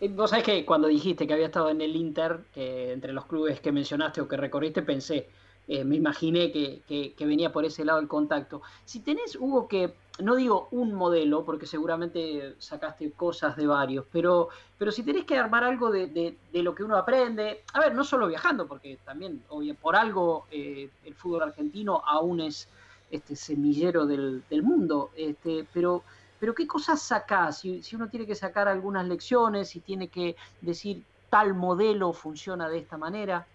Eh, 0.01 0.09
vos 0.09 0.31
sabés 0.31 0.45
que 0.45 0.65
cuando 0.65 0.89
dijiste 0.89 1.27
que 1.27 1.35
había 1.35 1.47
estado 1.47 1.71
en 1.71 1.81
el 1.81 1.95
Inter, 1.97 2.41
entre 2.55 3.13
los 3.13 3.27
clubes 3.27 3.61
que 3.61 3.73
mencionaste 3.73 4.21
o 4.21 4.29
que 4.29 4.37
recorriste, 4.37 4.83
pensé, 4.83 5.29
eh, 5.67 5.85
me 5.85 5.97
imaginé 5.97 6.53
que, 6.53 6.83
que, 6.87 7.27
venía 7.27 7.51
por 7.51 7.65
ese 7.65 7.85
lado 7.85 7.99
el 7.99 8.09
contacto. 8.09 8.63
Si 8.85 9.01
tenés, 9.01 9.37
Hugo, 9.37 9.67
que, 9.67 9.95
no 10.21 10.37
digo 10.37 10.69
un 10.71 10.95
modelo, 10.95 11.45
porque 11.45 11.67
seguramente 11.67 12.55
sacaste 12.59 13.11
cosas 13.13 13.57
de 13.57 13.67
varios, 13.67 14.07
pero, 14.13 14.51
pero 14.79 14.93
si 14.93 15.03
tenés 15.03 15.25
que 15.25 15.37
armar 15.37 15.65
algo 15.65 15.91
de, 15.91 16.07
de, 16.07 16.63
lo 16.63 16.75
que 16.75 16.85
uno 16.85 16.97
aprende, 16.97 17.63
a 17.73 17.81
ver, 17.81 17.95
no 17.95 18.05
solo 18.05 18.29
viajando, 18.29 18.69
porque 18.69 18.99
también, 19.05 19.43
obvio, 19.49 19.75
por 19.75 19.97
algo 19.97 20.47
el 20.51 21.15
fútbol 21.17 21.43
argentino 21.43 22.03
aún 22.07 22.41
es 22.41 22.69
este 23.11 23.35
semillero 23.37 24.07
del, 24.07 24.43
del 24.49 24.63
mundo, 24.63 25.11
este, 25.17 25.67
pero 25.73 26.03
pero 26.45 26.55
¿qué 26.55 26.67
cosas 26.67 27.01
sacás? 27.01 27.61
Si, 27.61 27.81
uno 27.97 28.11
tiene 28.11 28.27
que 28.27 28.35
sacar 28.35 28.69
algunas 28.69 29.09
lecciones, 29.09 29.71
si 29.71 29.81
tiene 29.81 30.09
que 30.09 30.37
decir 30.61 31.03
tal 31.31 31.55
modelo 31.55 32.13
funciona 32.13 32.69
de 32.69 32.81
esta 32.81 32.99
manera. 32.99 33.47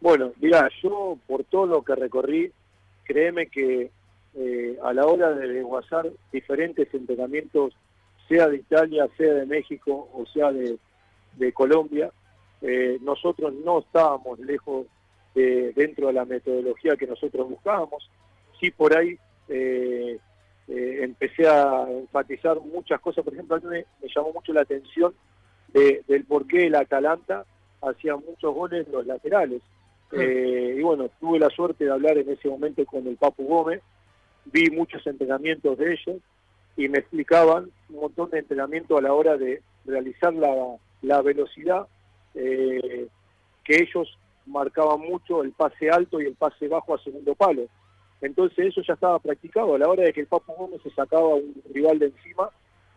Bueno, 0.00 0.32
mira, 0.40 0.68
yo 0.82 1.16
por 1.28 1.44
todo 1.44 1.66
lo 1.66 1.82
que 1.82 1.94
recorrí, 1.94 2.50
créeme 3.04 3.46
que 3.46 3.92
eh, 4.34 4.78
a 4.82 4.92
la 4.92 5.06
hora 5.06 5.30
de 5.30 5.46
desguazar 5.46 6.10
diferentes 6.32 6.92
entrenamientos, 6.92 7.72
sea 8.26 8.48
de 8.48 8.56
Italia, 8.56 9.08
sea 9.16 9.32
de 9.32 9.46
México 9.46 10.08
o 10.12 10.26
sea 10.26 10.50
de, 10.50 10.76
Colombia, 11.52 12.10
eh, 12.62 12.98
nosotros 13.00 13.54
no 13.64 13.78
estábamos 13.78 14.40
lejos 14.40 14.88
de, 15.36 15.72
dentro 15.72 16.08
de 16.08 16.14
la 16.14 16.24
metodología 16.24 16.96
que 16.96 17.06
nosotros 17.06 17.48
buscábamos. 17.48 18.10
Sí, 18.58 18.72
por 18.72 18.96
ahí 18.96 19.16
eh, 19.48 20.18
eh, 20.68 21.00
empecé 21.02 21.46
a 21.46 21.86
enfatizar 21.88 22.60
muchas 22.60 23.00
cosas. 23.00 23.24
Por 23.24 23.32
ejemplo, 23.32 23.56
a 23.56 23.60
mí 23.60 23.66
me, 23.68 24.08
llamó 24.14 24.32
mucho 24.32 24.52
la 24.52 24.62
atención 24.62 25.14
del 25.72 26.24
por 26.24 26.46
qué 26.46 26.68
el 26.68 26.74
Atalanta 26.74 27.44
hacía 27.82 28.16
muchos 28.16 28.54
goles 28.54 28.86
en 28.86 28.92
los 28.92 29.06
laterales. 29.06 29.62
Eh, 30.12 30.76
y 30.78 30.82
bueno, 30.82 31.10
tuve 31.20 31.38
la 31.38 31.50
suerte 31.50 31.84
de 31.84 31.90
hablar 31.90 32.16
en 32.18 32.30
ese 32.30 32.48
momento 32.48 32.84
con 32.86 33.06
el 33.06 33.16
Papu 33.16 33.44
Gómez, 33.44 33.82
vi 34.46 34.70
muchos 34.70 35.04
entrenamientos 35.06 35.76
de 35.78 35.92
ellos 35.92 36.22
y 36.76 36.88
me 36.88 36.98
explicaban 36.98 37.70
un 37.88 37.96
montón 37.96 38.30
de 38.30 38.38
entrenamiento 38.38 38.96
a 38.96 39.02
la 39.02 39.12
hora 39.12 39.36
de 39.36 39.62
realizar 39.84 40.32
la, 40.34 41.22
velocidad, 41.22 41.86
eh, 42.34 43.08
que 43.64 43.76
ellos 43.82 44.16
marcaban 44.46 45.00
mucho 45.00 45.42
el 45.42 45.52
pase 45.52 45.90
alto 45.90 46.20
y 46.20 46.26
el 46.26 46.34
pase 46.34 46.68
bajo 46.68 46.94
a 46.94 47.02
segundo 47.02 47.34
palo. 47.34 47.62
Entonces 48.20 48.66
eso 48.66 48.82
ya 48.82 48.94
estaba 48.94 49.18
practicado. 49.18 49.74
A 49.74 49.78
la 49.78 49.88
hora 49.88 50.04
de 50.04 50.12
que 50.12 50.20
el 50.20 50.26
Papo 50.26 50.54
Gómez 50.54 50.80
se 50.82 50.90
sacaba 50.90 51.34
un 51.34 51.54
rival 51.72 51.98
de 51.98 52.06
encima, 52.06 52.50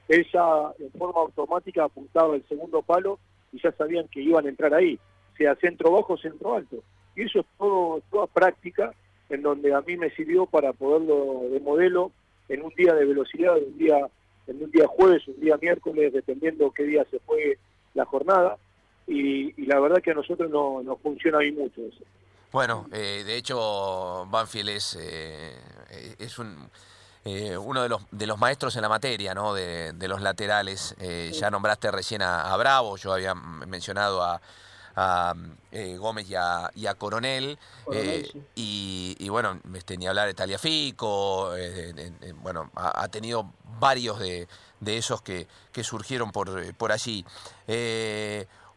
él 0.08 0.26
ya 0.34 0.72
en 0.80 0.92
forma 0.92 1.22
automática 1.22 1.84
apuntaba 1.84 2.36
el 2.36 2.44
segundo 2.48 2.82
palo 2.82 3.20
y 3.52 3.62
ya 3.62 3.72
sabían 3.74 4.08
que 4.08 4.22
iban 4.22 4.46
a 4.46 4.50
entrar 4.50 4.74
ahí, 4.74 5.00
sea 5.38 5.56
centro 5.56 5.92
bajo 5.92 6.14
o 6.14 6.18
centro 6.18 6.56
alto. 6.56 6.84
Y 7.16 7.24
eso 7.24 7.40
es 7.42 7.46
todo, 7.58 8.02
toda 8.10 8.28
práctica 8.28 8.94
en 9.30 9.42
donde 9.44 9.74
a 9.74 9.82
mí 9.82 9.98
me 9.98 10.10
sirvió 10.12 10.46
para 10.46 10.74
poderlo 10.74 11.50
de 11.52 11.60
modelo 11.60 12.12
en 12.50 12.64
un 12.64 12.74
día 12.76 12.94
de 12.96 13.06
velocidad, 13.06 13.56
un 13.58 13.78
día, 13.78 13.98
en 14.48 14.64
un 14.64 14.72
día 14.72 14.88
jueves, 14.88 15.28
un 15.28 15.40
día 15.40 15.58
miércoles, 15.62 16.12
dependiendo 16.12 16.72
qué 16.72 16.84
día 16.84 17.06
se 17.12 17.20
fue 17.20 17.58
la 17.94 18.06
jornada. 18.06 18.58
Y, 19.08 19.54
la 19.66 19.80
verdad 19.80 20.02
que 20.02 20.12
a 20.12 20.16
nosotros 20.16 20.50
no, 20.50 20.82
nos 20.82 21.00
funciona 21.02 21.40
ahí 21.40 21.52
mucho 21.52 21.82
eso. 21.82 22.04
Bueno, 22.52 22.88
eh, 22.92 23.24
de 23.26 23.36
hecho, 23.36 24.26
Banfield 24.28 24.70
es, 24.70 24.98
eh, 25.00 25.56
es 26.18 26.40
un, 26.40 26.70
eh, 27.24 27.56
uno 27.56 27.84
de 27.84 27.90
los, 27.90 28.02
de 28.10 28.26
los 28.26 28.40
maestros 28.40 28.76
en 28.76 28.82
la 28.82 28.90
materia, 28.90 29.36
¿no? 29.36 29.54
De, 29.54 29.94
los 30.08 30.22
laterales. 30.22 30.96
Ya 31.32 31.52
nombraste 31.52 31.92
recién 31.92 32.24
a, 32.24 32.56
Bravo, 32.58 32.98
yo 32.98 33.14
había 33.14 33.36
mencionado 33.36 34.24
a, 34.24 34.42
Gómez 35.98 36.28
y 36.30 36.36
a, 36.36 36.94
Coronel. 36.98 37.60
y, 38.56 39.30
bueno, 39.30 39.60
este, 39.76 39.98
ni 39.98 40.08
hablar 40.08 40.26
de 40.26 40.34
Taliafico. 40.34 41.52
bueno, 42.42 42.72
ha, 42.74 43.08
tenido 43.10 43.54
varios 43.80 44.18
de, 44.20 44.48
esos 44.86 45.22
que, 45.22 45.48
que 45.72 45.84
surgieron 45.84 46.32
por, 46.32 46.74
por 46.74 46.92
allí. 46.92 47.24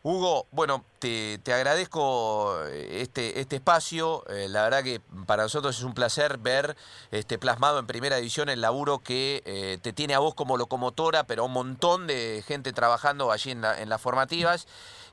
Hugo, 0.04 0.48
bueno, 0.50 0.84
te, 0.98 1.38
agradezco 1.46 2.56
eh, 2.66 3.02
este, 3.02 3.38
este 3.38 3.56
espacio. 3.56 4.24
Eh, 4.28 4.48
la 4.48 4.64
verdad 4.64 4.82
que 4.82 5.00
para 5.26 5.44
nosotros 5.44 5.78
es 5.78 5.84
un 5.84 5.94
placer 5.94 6.38
ver 6.38 6.76
este, 7.12 7.38
plasmado 7.38 7.78
en 7.78 7.86
primera 7.86 8.16
división 8.16 8.48
el 8.48 8.60
laburo 8.60 8.98
que 8.98 9.42
eh, 9.44 9.78
te 9.80 9.92
tiene 9.92 10.14
a 10.14 10.18
vos 10.18 10.34
como 10.34 10.56
locomotora, 10.56 11.22
pero 11.22 11.44
un 11.44 11.52
montón 11.52 12.08
de 12.08 12.42
gente 12.48 12.72
trabajando 12.72 13.30
allí 13.30 13.52
en, 13.52 13.60
las 13.60 14.00
formativas 14.00 14.66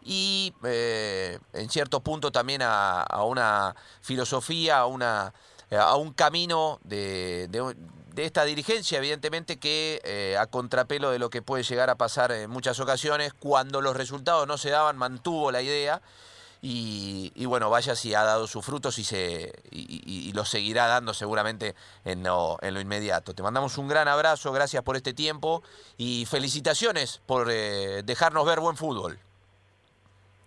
y 0.04 0.54
en 0.64 1.70
cierto 1.70 2.00
punto 2.00 2.32
también 2.32 2.62
a, 2.64 3.06
una 3.26 3.76
filosofía, 4.02 4.80
a, 4.80 4.86
una, 4.88 5.34
a 5.72 5.96
un 5.98 6.14
camino 6.14 6.80
de, 6.84 7.48
de 7.50 7.76
esta 8.18 8.44
dirigencia, 8.46 8.98
evidentemente 8.98 9.58
que 9.58 10.02
eh, 10.04 10.38
a 10.38 10.48
contrapelo 10.48 11.12
de 11.12 11.20
lo 11.20 11.30
que 11.30 11.42
puede 11.42 11.64
llegar 11.64 11.90
a 11.90 11.96
pasar 11.96 12.32
en 12.32 12.50
muchas 12.50 12.80
ocasiones, 12.80 13.34
cuando 13.34 13.82
los 13.82 13.96
resultados 13.96 14.48
no 14.48 14.58
se 14.58 14.70
daban, 14.70 14.98
mantuvo 14.98 15.52
la 15.52 15.62
idea 15.62 16.02
y, 16.62 17.46
bueno, 17.46 17.70
vaya 17.70 17.96
si 17.96 18.14
ha 18.14 18.24
dado 18.24 18.46
sus 18.46 18.66
frutos 18.66 19.00
y, 19.00 19.04
se, 19.04 19.54
y, 19.72 20.32
los 20.34 20.50
seguirá 20.50 20.88
dando 20.88 21.14
seguramente 21.14 21.74
en 22.04 22.24
lo, 22.24 22.58
en 22.62 22.74
lo, 22.74 22.82
inmediato. 22.82 23.34
Te 23.34 23.44
mandamos 23.44 23.78
un 23.78 23.88
gran 23.88 24.08
abrazo, 24.08 24.52
gracias 24.52 24.84
por 24.84 24.98
este 24.98 25.14
tiempo 25.14 25.64
y 25.98 26.26
felicitaciones 26.26 27.22
por 27.26 27.48
eh, 27.50 28.04
dejarnos 28.04 28.46
ver 28.46 28.60
buen 28.60 28.76
fútbol. 28.76 29.18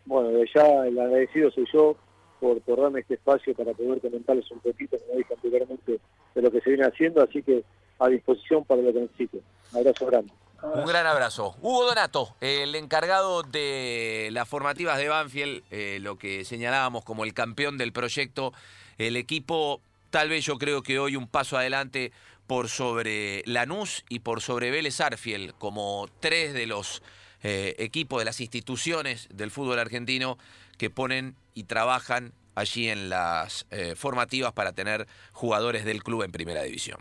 Bueno, 0.04 0.30
ya 0.54 0.86
el 0.86 0.98
agradecido 0.98 1.50
soy 1.50 1.66
yo 1.72 1.96
por, 2.40 2.60
por 2.60 2.82
darme 2.82 3.00
este 3.00 3.14
espacio 3.14 3.54
para 3.54 3.72
poder 3.72 4.00
comentarles 4.00 4.50
un 4.50 4.60
poquito, 4.60 4.98
como 4.98 5.18
dije 5.18 5.32
anteriormente, 5.32 6.00
de 6.34 6.42
lo 6.42 6.50
que 6.50 6.60
se 6.60 6.70
viene 6.70 6.86
haciendo, 6.86 7.22
así 7.22 7.42
que 7.42 7.64
a 7.98 8.08
disposición 8.08 8.64
para 8.64 8.82
lo 8.82 8.92
que 8.92 9.00
necesiten. 9.00 9.40
Un 9.72 9.78
abrazo 9.78 10.06
grande. 10.06 10.32
Un 10.62 10.86
gran 10.86 11.06
abrazo. 11.06 11.56
Hugo 11.60 11.86
Donato, 11.86 12.36
el 12.40 12.74
encargado 12.76 13.42
de 13.42 14.28
las 14.32 14.48
formativas 14.48 14.96
de 14.96 15.08
Banfield, 15.08 15.64
eh, 15.70 15.98
lo 16.00 16.16
que 16.16 16.44
señalábamos 16.44 17.04
como 17.04 17.24
el 17.24 17.34
campeón 17.34 17.78
del 17.78 17.92
proyecto, 17.92 18.52
el 18.96 19.16
equipo 19.16 19.80
tal 20.10 20.28
vez 20.28 20.44
yo 20.44 20.58
creo 20.58 20.82
que 20.82 21.00
hoy 21.00 21.16
un 21.16 21.26
paso 21.26 21.56
adelante 21.56 22.12
por 22.46 22.68
sobre 22.68 23.42
Lanús 23.46 24.04
y 24.08 24.20
por 24.20 24.40
sobre 24.40 24.70
Vélez 24.70 25.00
Arfiel, 25.00 25.54
como 25.58 26.08
tres 26.20 26.52
de 26.52 26.66
los 26.66 27.02
eh, 27.42 27.74
equipos 27.78 28.20
de 28.20 28.26
las 28.26 28.40
instituciones 28.40 29.28
del 29.32 29.50
fútbol 29.50 29.78
argentino 29.78 30.38
que 30.78 30.90
ponen 30.90 31.34
y 31.54 31.64
trabajan 31.64 32.32
allí 32.54 32.88
en 32.88 33.08
las 33.08 33.66
eh, 33.70 33.94
formativas 33.96 34.52
para 34.52 34.72
tener 34.72 35.06
jugadores 35.32 35.84
del 35.84 36.02
club 36.02 36.22
en 36.22 36.32
primera 36.32 36.62
división. 36.62 36.98